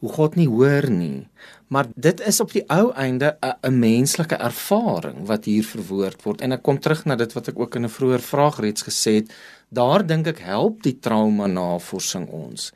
Hoe 0.00 0.12
God 0.12 0.36
nie 0.36 0.48
hoor 0.48 0.90
nie. 0.90 1.28
Maar 1.70 1.86
dit 1.94 2.20
is 2.26 2.40
op 2.42 2.50
die 2.50 2.64
ou 2.66 2.90
einde 2.98 3.36
'n 3.62 3.78
menslike 3.78 4.34
ervaring 4.34 5.26
wat 5.26 5.44
hier 5.44 5.64
verwoord 5.64 6.22
word 6.22 6.40
en 6.40 6.52
ek 6.52 6.62
kom 6.62 6.78
terug 6.78 7.04
na 7.04 7.14
dit 7.16 7.32
wat 7.32 7.48
ek 7.48 7.58
ook 7.58 7.74
in 7.74 7.84
'n 7.84 7.96
vroeër 7.98 8.20
vraag 8.20 8.58
reeds 8.58 8.82
gesê 8.82 9.12
het. 9.14 9.32
Daar 9.68 10.06
dink 10.06 10.26
ek 10.26 10.38
help 10.38 10.82
die 10.82 10.98
trauma 10.98 11.46
navorsing 11.46 12.28
ons. 12.28 12.72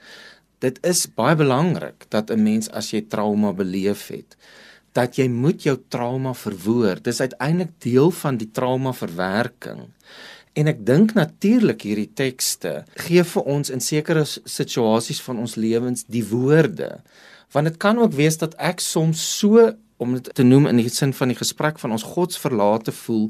Dit 0.58 0.78
is 0.86 1.06
baie 1.06 1.36
belangrik 1.36 2.06
dat 2.08 2.30
'n 2.30 2.42
mens 2.42 2.70
as 2.70 2.90
jy 2.90 3.00
trauma 3.00 3.52
beleef 3.52 4.08
het, 4.08 4.36
dat 4.92 5.16
jy 5.16 5.28
moet 5.28 5.62
jou 5.62 5.78
trauma 5.88 6.34
verwoord. 6.34 7.04
Dis 7.04 7.20
uiteindelik 7.20 7.72
deel 7.78 8.10
van 8.10 8.36
die 8.36 8.50
trauma 8.50 8.92
verwerking. 8.92 9.90
En 10.52 10.66
ek 10.66 10.86
dink 10.86 11.14
natuurlik 11.14 11.82
hierdie 11.82 12.12
tekste 12.14 12.84
gee 12.94 13.24
vir 13.24 13.42
ons 13.42 13.70
in 13.70 13.80
sekere 13.80 14.24
situasies 14.44 15.20
van 15.20 15.38
ons 15.38 15.54
lewens 15.54 16.04
die 16.06 16.28
woorde 16.28 17.02
want 17.54 17.70
dit 17.70 17.78
kan 17.80 17.98
ook 18.02 18.12
wees 18.18 18.38
dat 18.38 18.56
ek 18.58 18.82
soms 18.82 19.22
so 19.38 19.70
om 20.02 20.16
dit 20.16 20.30
te 20.34 20.42
noem 20.42 20.66
in 20.66 20.80
die 20.82 20.90
sin 20.90 21.14
van 21.14 21.30
die 21.30 21.38
gesprek 21.38 21.78
van 21.82 21.94
ons 21.94 22.06
God 22.14 22.34
se 22.34 22.42
verlate 22.42 22.92
voel 23.04 23.28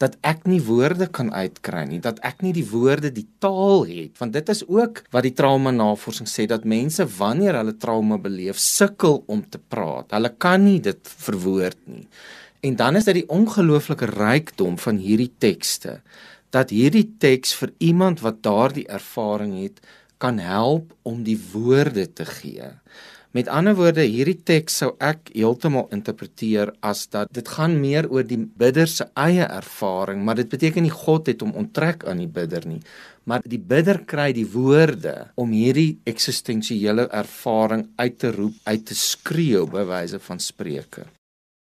dat 0.00 0.16
ek 0.28 0.44
nie 0.48 0.60
woorde 0.64 1.08
kan 1.18 1.28
uitkry 1.32 1.84
nie 1.88 2.00
dat 2.04 2.18
ek 2.26 2.42
nie 2.44 2.52
die 2.56 2.66
woorde 2.68 3.12
die 3.12 3.26
taal 3.40 3.86
het. 3.88 4.16
Want 4.20 4.34
dit 4.36 4.48
is 4.52 4.62
ook 4.68 5.02
wat 5.14 5.24
die 5.24 5.34
trauma 5.36 5.72
navorsing 5.72 6.28
sê 6.28 6.48
dat 6.48 6.68
mense 6.68 7.04
wanneer 7.18 7.56
hulle 7.60 7.76
trauma 7.80 8.18
beleef 8.20 8.60
sukkel 8.60 9.22
om 9.26 9.44
te 9.44 9.60
praat. 9.60 10.12
Hulle 10.12 10.32
kan 10.36 10.64
nie 10.64 10.80
dit 10.84 11.12
verwoord 11.28 11.80
nie. 11.88 12.06
En 12.66 12.76
dan 12.76 12.96
is 12.96 13.08
dit 13.08 13.22
die 13.22 13.28
ongelooflike 13.32 14.08
rykdom 14.16 14.80
van 14.80 15.00
hierdie 15.00 15.32
tekste 15.38 16.00
dat 16.54 16.72
hierdie 16.72 17.08
teks 17.20 17.52
vir 17.58 17.72
iemand 17.84 18.22
wat 18.24 18.42
daardie 18.44 18.86
ervaring 18.88 19.56
het 19.60 19.80
kan 20.22 20.38
help 20.40 20.94
om 21.04 21.20
die 21.26 21.36
woorde 21.52 22.06
te 22.08 22.24
gee 22.24 22.70
Met 23.36 23.50
ander 23.52 23.74
woorde, 23.76 24.00
hierdie 24.08 24.38
teks 24.48 24.78
sou 24.80 24.86
ek 25.02 25.26
heeltemal 25.34 25.90
interpreteer 25.92 26.70
as 26.80 27.02
dat 27.12 27.28
dit 27.36 27.48
gaan 27.52 27.74
meer 27.82 28.06
oor 28.08 28.24
die 28.24 28.38
bidder 28.40 28.88
se 28.88 29.04
eie 29.12 29.44
ervaring, 29.44 30.22
maar 30.24 30.38
dit 30.40 30.48
beteken 30.48 30.86
nie 30.86 30.94
God 30.94 31.28
het 31.28 31.44
hom 31.44 31.52
onttrek 31.60 32.06
aan 32.08 32.22
die 32.22 32.30
bidder 32.38 32.64
nie, 32.64 32.78
maar 33.28 33.44
die 33.44 33.60
bidder 33.60 34.00
kry 34.08 34.30
die 34.32 34.46
woorde 34.54 35.12
om 35.36 35.52
hierdie 35.52 35.98
eksistensiële 36.08 37.10
ervaring 37.20 37.84
uit 38.00 38.16
te 38.24 38.32
roep, 38.38 38.56
uit 38.64 38.88
te 38.88 38.96
skreeu 38.96 39.66
by 39.68 39.84
wyse 39.90 40.22
van 40.30 40.40
spreuke. 40.40 41.04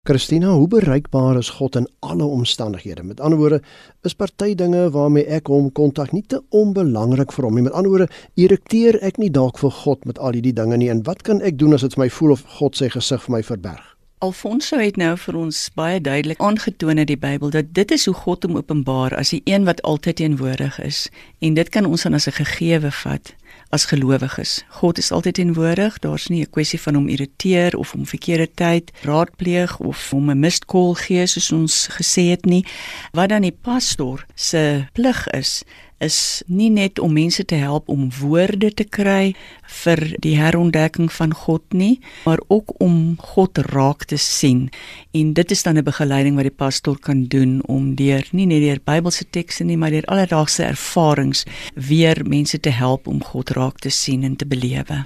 Christina, 0.04 0.50
hoe 0.50 0.66
bereikbaar 0.68 1.36
is 1.38 1.48
God 1.48 1.76
in 1.76 1.84
alle 1.98 2.24
omstandighede? 2.24 3.02
Met 3.02 3.20
ander 3.20 3.38
woorde, 3.38 3.60
is 4.02 4.16
party 4.18 4.54
dinge 4.58 4.88
waarmee 4.90 5.28
ek 5.30 5.46
hom 5.46 5.68
kontak 5.72 6.10
nie 6.10 6.24
te 6.26 6.40
onbelangrik 6.50 7.30
vir 7.30 7.46
hom 7.46 7.54
nie. 7.54 7.62
Met 7.62 7.76
ander 7.78 7.92
woorde, 7.92 8.08
irriteer 8.34 8.98
ek 9.06 9.20
nie 9.22 9.30
dalk 9.30 9.60
vir 9.62 9.70
God 9.70 10.02
met 10.10 10.18
al 10.18 10.34
hierdie 10.34 10.56
dinge 10.58 10.80
nie 10.82 10.90
en 10.90 11.04
wat 11.06 11.22
kan 11.22 11.38
ek 11.46 11.54
doen 11.60 11.78
as 11.78 11.86
dit 11.86 11.94
vir 11.94 12.02
my 12.02 12.08
voel 12.16 12.34
of 12.34 12.42
God 12.58 12.74
sy 12.74 12.90
gesig 12.90 13.22
vir 13.28 13.36
my 13.36 13.42
verberg? 13.46 13.92
Alfonso 14.26 14.82
het 14.82 14.98
nou 14.98 15.12
vir 15.18 15.38
ons 15.38 15.60
baie 15.78 16.02
duidelik 16.02 16.42
aangetoon 16.42 16.98
in 16.98 17.06
die 17.06 17.18
Bybel 17.18 17.54
dat 17.54 17.70
dit 17.70 17.94
is 17.94 18.08
hoe 18.10 18.18
God 18.24 18.42
hom 18.46 18.58
openbaar 18.58 19.14
as 19.14 19.30
die 19.30 19.44
een 19.46 19.70
wat 19.70 19.84
altyd 19.86 20.18
teenwoordig 20.18 20.82
is 20.82 21.04
en 21.38 21.54
dit 21.54 21.70
kan 21.70 21.86
ons 21.86 22.02
dan 22.02 22.18
as 22.18 22.26
'n 22.26 22.42
gegewe 22.42 22.90
vat 22.90 23.34
as 23.72 23.84
gelowiges. 23.84 24.64
God 24.68 24.98
is 24.98 25.10
altyd 25.10 25.34
teenwoordig. 25.34 25.98
Daar's 25.98 26.28
nie 26.28 26.42
'n 26.44 26.50
kwessie 26.50 26.80
van 26.80 26.94
hom 26.94 27.08
irriteer 27.08 27.76
of 27.76 27.92
hom 27.92 28.06
verkeerde 28.06 28.48
tyd 28.54 28.92
raadpleeg 29.02 29.78
of 29.78 30.10
hom 30.10 30.30
'n 30.30 30.50
call 30.66 30.94
gee 30.94 31.26
soos 31.26 31.52
ons 31.52 31.88
gesê 31.90 32.22
het 32.30 32.44
nie. 32.44 32.66
Wat 33.12 33.28
dan 33.28 33.42
die 33.42 33.56
pastor 33.62 34.26
se 34.34 34.86
plig 34.92 35.28
is, 35.28 35.62
is 36.02 36.42
nie 36.46 36.70
net 36.70 36.98
om 36.98 37.12
mense 37.14 37.44
te 37.44 37.54
help 37.60 37.88
om 37.92 38.08
woorde 38.20 38.72
te 38.74 38.84
kry 38.84 39.34
vir 39.82 40.02
die 40.24 40.34
herontdekking 40.36 41.08
van 41.12 41.32
God 41.44 41.62
nie, 41.76 42.00
maar 42.26 42.42
ook 42.48 42.74
om 42.82 43.16
God 43.34 43.58
raak 43.72 44.04
te 44.10 44.18
sien. 44.20 44.68
En 45.16 45.32
dit 45.32 45.50
is 45.50 45.62
dan 45.62 45.78
'n 45.78 45.84
begeleiding 45.84 46.34
wat 46.34 46.48
die 46.50 46.58
pastoor 46.64 46.98
kan 46.98 47.24
doen 47.24 47.62
om 47.66 47.94
deur 47.94 48.24
nie 48.32 48.46
net 48.46 48.60
deur 48.60 48.80
Bybelse 48.84 49.24
tekste 49.30 49.64
nie, 49.64 49.76
maar 49.76 49.90
deur 49.90 50.06
alledaagse 50.06 50.64
ervarings 50.64 51.44
weer 51.74 52.22
mense 52.26 52.60
te 52.60 52.70
help 52.70 53.06
om 53.06 53.22
God 53.22 53.50
raak 53.50 53.78
te 53.78 53.90
sien 53.90 54.22
en 54.22 54.36
te 54.36 54.46
belewe. 54.46 55.04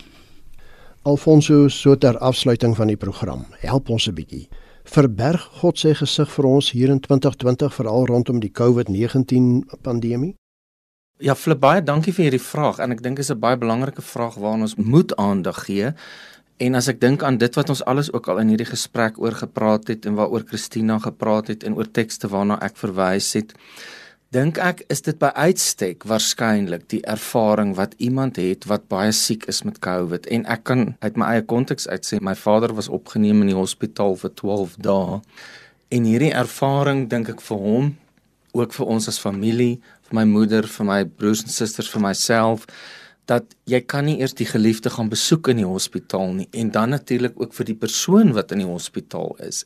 Alfonso 1.02 1.68
so 1.68 1.94
ter 1.94 2.18
afsluiting 2.18 2.76
van 2.76 2.86
die 2.86 2.96
program. 2.96 3.44
Help 3.60 3.88
ons 3.88 4.08
'n 4.08 4.14
bietjie. 4.14 4.48
Verberg 4.84 5.42
God 5.60 5.78
sy 5.78 5.94
gesig 5.94 6.30
vir 6.30 6.46
ons 6.46 6.70
hier 6.70 6.90
in 6.90 7.00
2020 7.00 7.74
veral 7.74 8.06
rondom 8.06 8.40
die 8.40 8.52
COVID-19 8.52 9.64
pandemie? 9.82 10.34
Ja, 11.16 11.32
Flip, 11.32 11.62
baie 11.62 11.80
dankie 11.80 12.12
vir 12.12 12.26
hierdie 12.26 12.44
vraag 12.44 12.76
en 12.84 12.92
ek 12.92 12.98
dink 13.00 13.16
dit 13.16 13.24
is 13.24 13.32
'n 13.32 13.40
baie 13.40 13.56
belangrike 13.56 14.02
vraag 14.04 14.34
waaraan 14.36 14.68
ons 14.68 14.74
moet 14.76 15.16
aandag 15.16 15.64
gee. 15.64 15.94
En 16.58 16.74
as 16.74 16.88
ek 16.88 17.00
dink 17.00 17.22
aan 17.22 17.38
dit 17.38 17.54
wat 17.54 17.70
ons 17.70 17.84
alles 17.84 18.12
ook 18.12 18.28
al 18.28 18.38
in 18.38 18.48
hierdie 18.48 18.68
gesprek 18.68 19.18
oor 19.18 19.32
gepraat 19.32 19.88
het 19.88 20.04
en 20.04 20.14
waaroor 20.14 20.44
Christina 20.46 20.98
gepraat 20.98 21.46
het 21.46 21.64
en 21.64 21.74
oor 21.74 21.90
tekste 21.90 22.28
waarna 22.28 22.60
ek 22.60 22.76
verwys 22.76 23.32
het, 23.32 23.54
dink 24.30 24.58
ek 24.58 24.84
is 24.88 25.00
dit 25.00 25.18
by 25.18 25.32
uitstek 25.32 26.04
waarskynlik 26.04 26.88
die 26.88 27.02
ervaring 27.02 27.74
wat 27.76 27.94
iemand 27.96 28.36
het 28.36 28.66
wat 28.66 28.88
baie 28.88 29.12
siek 29.12 29.46
is 29.48 29.62
met 29.62 29.78
COVID 29.78 30.26
en 30.26 30.44
ek 30.44 30.64
kan 30.64 30.96
uit 31.00 31.16
my 31.16 31.26
eie 31.26 31.42
konteks 31.42 31.88
uit 31.88 32.04
sê 32.04 32.20
my 32.20 32.34
vader 32.34 32.74
was 32.74 32.88
opgeneem 32.88 33.40
in 33.40 33.46
die 33.46 33.60
hospitaal 33.62 34.16
vir 34.16 34.34
12 34.34 34.76
dae. 34.76 35.20
En 35.88 36.04
hierdie 36.04 36.34
ervaring 36.34 37.08
dink 37.08 37.28
ek 37.28 37.40
vir 37.40 37.56
hom 37.56 37.96
ook 38.56 38.72
vir 38.72 38.86
ons 38.86 39.08
as 39.08 39.20
familie 39.20 39.80
vir 40.06 40.18
my 40.20 40.24
moeder, 40.28 40.66
vir 40.70 40.86
my 40.86 41.00
broers 41.04 41.42
en 41.44 41.52
susters, 41.52 41.90
vir 41.90 42.02
myself 42.04 42.66
dat 43.26 43.56
jy 43.66 43.80
kan 43.90 44.06
nie 44.06 44.20
eers 44.20 44.36
die 44.38 44.46
geliefde 44.46 44.90
gaan 44.94 45.10
besoek 45.10 45.50
in 45.50 45.58
die 45.58 45.66
hospitaal 45.66 46.30
nie 46.36 46.46
en 46.54 46.70
dan 46.70 46.94
natuurlik 46.94 47.34
ook 47.40 47.56
vir 47.56 47.66
die 47.72 47.78
persoon 47.80 48.30
wat 48.36 48.54
in 48.54 48.62
die 48.62 48.68
hospitaal 48.68 49.34
is. 49.42 49.64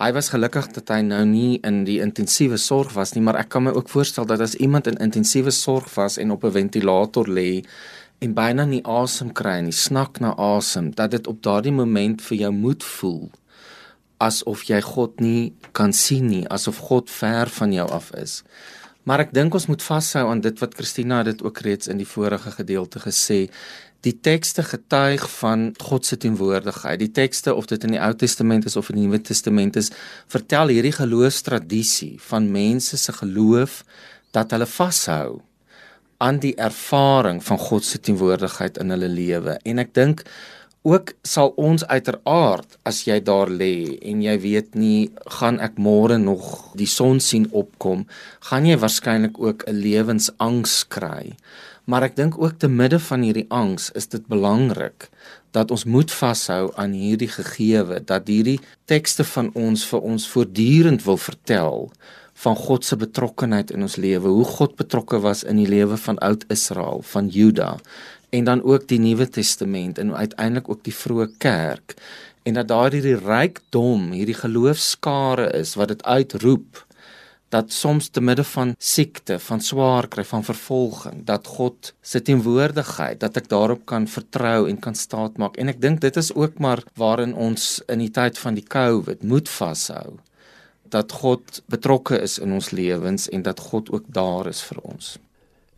Hy 0.00 0.08
was 0.16 0.32
gelukkig 0.32 0.70
dat 0.74 0.88
hy 0.90 1.02
nou 1.06 1.20
nie 1.28 1.60
in 1.62 1.84
die 1.86 2.00
intensiewe 2.02 2.56
sorg 2.58 2.96
was 2.96 3.12
nie, 3.14 3.22
maar 3.22 3.38
ek 3.38 3.52
kan 3.52 3.66
my 3.66 3.74
ook 3.76 3.92
voorstel 3.92 4.26
dat 4.26 4.40
as 4.40 4.56
iemand 4.56 4.88
in 4.90 4.96
intensiewe 5.04 5.52
sorg 5.54 5.92
was 5.98 6.16
en 6.18 6.32
op 6.32 6.44
'n 6.44 6.56
ventilator 6.56 7.28
lê 7.28 7.62
en 8.20 8.34
byna 8.34 8.64
nie 8.64 8.82
asem 8.82 9.32
kry 9.32 9.60
nie, 9.60 9.72
snak 9.72 10.20
na 10.20 10.34
asem, 10.36 10.90
dat 10.94 11.10
dit 11.10 11.26
op 11.26 11.42
daardie 11.42 11.72
moment 11.72 12.22
vir 12.22 12.38
jou 12.38 12.52
moet 12.52 12.82
voel 12.82 13.30
asof 14.24 14.64
jy 14.68 14.80
God 14.84 15.20
nie 15.20 15.52
kan 15.72 15.92
sien 15.92 16.28
nie, 16.30 16.44
asof 16.48 16.78
God 16.88 17.10
ver 17.10 17.50
van 17.58 17.72
jou 17.74 17.86
af 17.90 18.10
is. 18.20 18.42
Maar 19.04 19.26
ek 19.26 19.34
dink 19.36 19.54
ons 19.54 19.66
moet 19.68 19.82
vashou 19.84 20.24
aan 20.30 20.40
dit 20.44 20.60
wat 20.62 20.76
Christina 20.76 21.22
dit 21.26 21.42
ook 21.44 21.60
reeds 21.66 21.90
in 21.92 22.00
die 22.00 22.08
vorige 22.08 22.54
gedeelte 22.56 23.02
gesê. 23.04 23.46
Die 24.04 24.16
tekste 24.20 24.64
getuig 24.64 25.24
van 25.38 25.70
God 25.80 26.08
se 26.08 26.16
teenwoordigheid. 26.20 27.00
Die 27.00 27.12
tekste 27.12 27.54
of 27.54 27.68
dit 27.68 27.84
in 27.84 27.96
die 27.96 28.00
Ou 28.00 28.12
Testament 28.16 28.68
is 28.68 28.76
of 28.80 28.90
in 28.92 29.00
die 29.00 29.06
Nuwe 29.06 29.20
Testament 29.24 29.76
is, 29.80 29.90
vertel 30.32 30.72
hierdie 30.72 30.92
geloofstradisie 30.96 32.14
van 32.30 32.50
mense 32.52 33.00
se 33.00 33.12
geloof 33.16 33.82
dat 34.36 34.52
hulle 34.56 34.68
vashou 34.68 35.40
aan 36.24 36.40
die 36.40 36.54
ervaring 36.56 37.42
van 37.44 37.60
God 37.60 37.84
se 37.84 38.00
teenwoordigheid 38.00 38.78
in 38.80 38.92
hulle 38.94 39.08
lewe. 39.12 39.58
En 39.68 39.80
ek 39.82 39.92
dink 39.96 40.24
ook 40.84 41.14
sal 41.24 41.54
ons 41.56 41.80
uiteraard 41.88 42.76
as 42.84 43.04
jy 43.08 43.16
daar 43.24 43.48
lê 43.48 43.96
en 44.04 44.20
jy 44.20 44.34
weet 44.42 44.74
nie 44.76 45.08
gaan 45.38 45.56
ek 45.64 45.78
môre 45.80 46.18
nog 46.20 46.74
die 46.76 46.88
son 46.90 47.22
sien 47.24 47.46
opkom 47.56 48.02
gaan 48.50 48.68
jy 48.68 48.76
waarskynlik 48.82 49.40
ook 49.40 49.64
'n 49.66 49.80
lewensangs 49.80 50.84
kry. 50.88 51.36
Maar 51.84 52.02
ek 52.02 52.16
dink 52.16 52.38
ook 52.38 52.58
te 52.58 52.68
midde 52.68 52.98
van 52.98 53.22
hierdie 53.22 53.48
angs 53.48 53.90
is 53.94 54.06
dit 54.06 54.26
belangrik 54.26 55.08
dat 55.52 55.70
ons 55.70 55.84
moet 55.84 56.12
vashou 56.12 56.72
aan 56.76 56.92
hierdie 56.92 57.28
gegewe 57.28 58.04
dat 58.04 58.28
hierdie 58.28 58.60
tekste 58.84 59.24
van 59.24 59.50
ons 59.54 59.86
vir 59.86 60.00
ons 60.00 60.28
voortdurend 60.28 61.04
wil 61.04 61.16
vertel 61.16 61.90
van 62.34 62.56
God 62.56 62.84
se 62.84 62.96
betrokkenheid 62.96 63.70
in 63.70 63.82
ons 63.82 63.96
lewe 63.96 64.28
hoe 64.28 64.44
God 64.44 64.76
betrokke 64.76 65.20
was 65.20 65.44
in 65.44 65.56
die 65.56 65.68
lewe 65.68 65.96
van 65.96 66.18
oud 66.18 66.44
Israel 66.48 67.00
van 67.02 67.28
Juda 67.28 67.78
en 68.34 68.44
dan 68.44 68.62
ook 68.62 68.88
die 68.90 68.98
Nuwe 68.98 69.28
Testament 69.28 69.98
en 69.98 70.14
uiteindelik 70.14 70.68
ook 70.68 70.82
die 70.86 70.94
vroeë 70.94 71.28
kerk 71.38 71.94
en 72.44 72.58
dat 72.58 72.68
daar 72.68 72.92
hierdie 72.92 73.16
rykdom, 73.16 74.10
hierdie 74.12 74.36
geloofskare 74.36 75.46
is 75.56 75.74
wat 75.80 75.94
dit 75.94 76.02
uitroep 76.04 76.82
dat 77.54 77.72
soms 77.72 78.08
te 78.10 78.20
midde 78.20 78.42
van 78.44 78.74
siekte, 78.82 79.38
van 79.38 79.60
swaar 79.62 80.08
kry, 80.10 80.24
van 80.26 80.42
vervolging, 80.44 81.20
dat 81.28 81.46
God 81.46 81.92
se 82.02 82.18
teenwoordigheid, 82.22 83.20
dat 83.22 83.36
ek 83.38 83.46
daarop 83.52 83.84
kan 83.86 84.08
vertrou 84.10 84.66
en 84.68 84.80
kan 84.82 84.98
staatmaak. 84.98 85.54
En 85.62 85.70
ek 85.70 85.78
dink 85.84 86.00
dit 86.02 86.18
is 86.18 86.32
ook 86.34 86.58
maar 86.58 86.82
waarin 86.98 87.36
ons 87.38 87.78
in 87.86 88.02
die 88.02 88.10
tyd 88.10 88.40
van 88.42 88.58
die 88.58 88.66
COVID 88.66 89.22
moet 89.22 89.48
vashou 89.48 90.16
dat 90.94 91.14
God 91.22 91.62
betrokke 91.70 92.18
is 92.22 92.40
in 92.42 92.52
ons 92.58 92.72
lewens 92.74 93.28
en 93.30 93.46
dat 93.46 93.62
God 93.70 93.90
ook 93.94 94.10
daar 94.10 94.50
is 94.50 94.62
vir 94.66 94.82
ons 94.82 95.14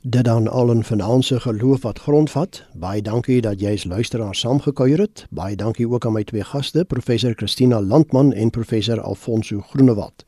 dit 0.08 0.24
dan 0.24 0.48
al 0.48 0.74
'n 0.74 0.84
finansiële 0.84 1.40
geloof 1.40 1.82
wat 1.82 1.98
grondvat. 1.98 2.64
Baie 2.74 3.02
dankie 3.02 3.40
dat 3.40 3.60
jy 3.60 3.72
as 3.72 3.84
luisteraar 3.84 4.34
saamgekuier 4.34 4.98
het. 4.98 5.26
Baie 5.30 5.56
dankie 5.56 5.88
ook 5.88 6.06
aan 6.06 6.12
my 6.12 6.24
twee 6.24 6.44
gaste, 6.44 6.84
professor 6.84 7.32
Christina 7.34 7.82
Landman 7.82 8.32
en 8.32 8.50
professor 8.50 9.00
Alfonso 9.00 9.60
Groenewald. 9.60 10.24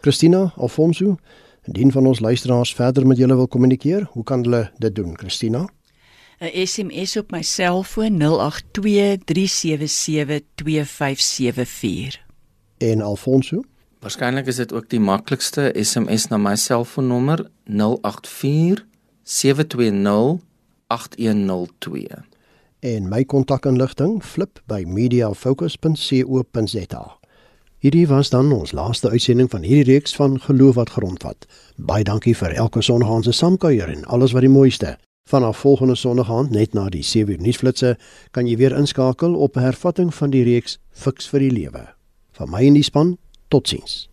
Christina, 0.00 0.52
Alfonso, 0.56 1.16
indien 1.62 1.92
van 1.92 2.06
ons 2.06 2.20
luisteraars 2.20 2.74
verder 2.74 3.06
met 3.06 3.16
julle 3.16 3.34
wil 3.34 3.48
kommunikeer, 3.48 4.08
hoe 4.10 4.24
kan 4.24 4.42
hulle 4.42 4.70
dit 4.78 4.94
doen, 4.94 5.18
Christina? 5.18 5.68
'n 6.38 6.66
SMS 6.66 7.16
op 7.16 7.30
my 7.30 7.42
selfoon 7.42 8.18
0823772574. 8.18 8.24
En 12.78 13.00
Alfonso? 13.00 13.62
Waarskynlik 13.98 14.46
is 14.46 14.56
dit 14.56 14.72
ook 14.72 14.88
die 14.88 15.00
maklikste 15.00 15.74
SMS 15.80 16.26
na 16.26 16.36
my 16.36 16.56
selfoonnommer 16.56 17.50
084 17.64 18.88
0724579208 19.30 19.38
en 22.80 23.08
my 23.08 23.24
kontakinligting 23.24 24.24
flip 24.24 24.62
by 24.66 24.84
mediafocus.co.za. 24.86 27.18
Hierdie 27.78 28.08
was 28.08 28.28
dan 28.28 28.52
ons 28.52 28.72
laaste 28.72 29.08
uitsending 29.08 29.50
van 29.50 29.62
hierdie 29.62 29.92
reeks 29.92 30.16
van 30.16 30.40
geloof 30.40 30.74
wat 30.74 30.90
grondvat. 30.96 31.46
Baie 31.76 32.04
dankie 32.04 32.36
vir 32.36 32.52
elke 32.52 32.82
sonnaand 32.82 33.24
se 33.24 33.32
saamkuier 33.32 33.88
en 33.88 34.04
alles 34.04 34.32
wat 34.36 34.44
die 34.44 34.52
mooiste. 34.52 34.98
Vanaf 35.30 35.58
volgende 35.62 35.94
sonnaand 35.94 36.50
net 36.50 36.74
na 36.74 36.88
die 36.90 37.04
7 37.06 37.32
uur 37.32 37.40
nuusflitsse 37.40 37.96
kan 38.36 38.46
jy 38.50 38.56
weer 38.56 38.76
inskakel 38.76 39.34
op 39.34 39.56
'n 39.56 39.60
hervatting 39.60 40.14
van 40.14 40.30
die 40.30 40.44
reeks 40.44 40.78
Fix 40.90 41.28
vir 41.28 41.40
die 41.40 41.50
lewe. 41.50 41.94
Van 42.32 42.50
my 42.50 42.66
en 42.66 42.74
die 42.74 42.82
span, 42.82 43.18
totsiens. 43.48 44.09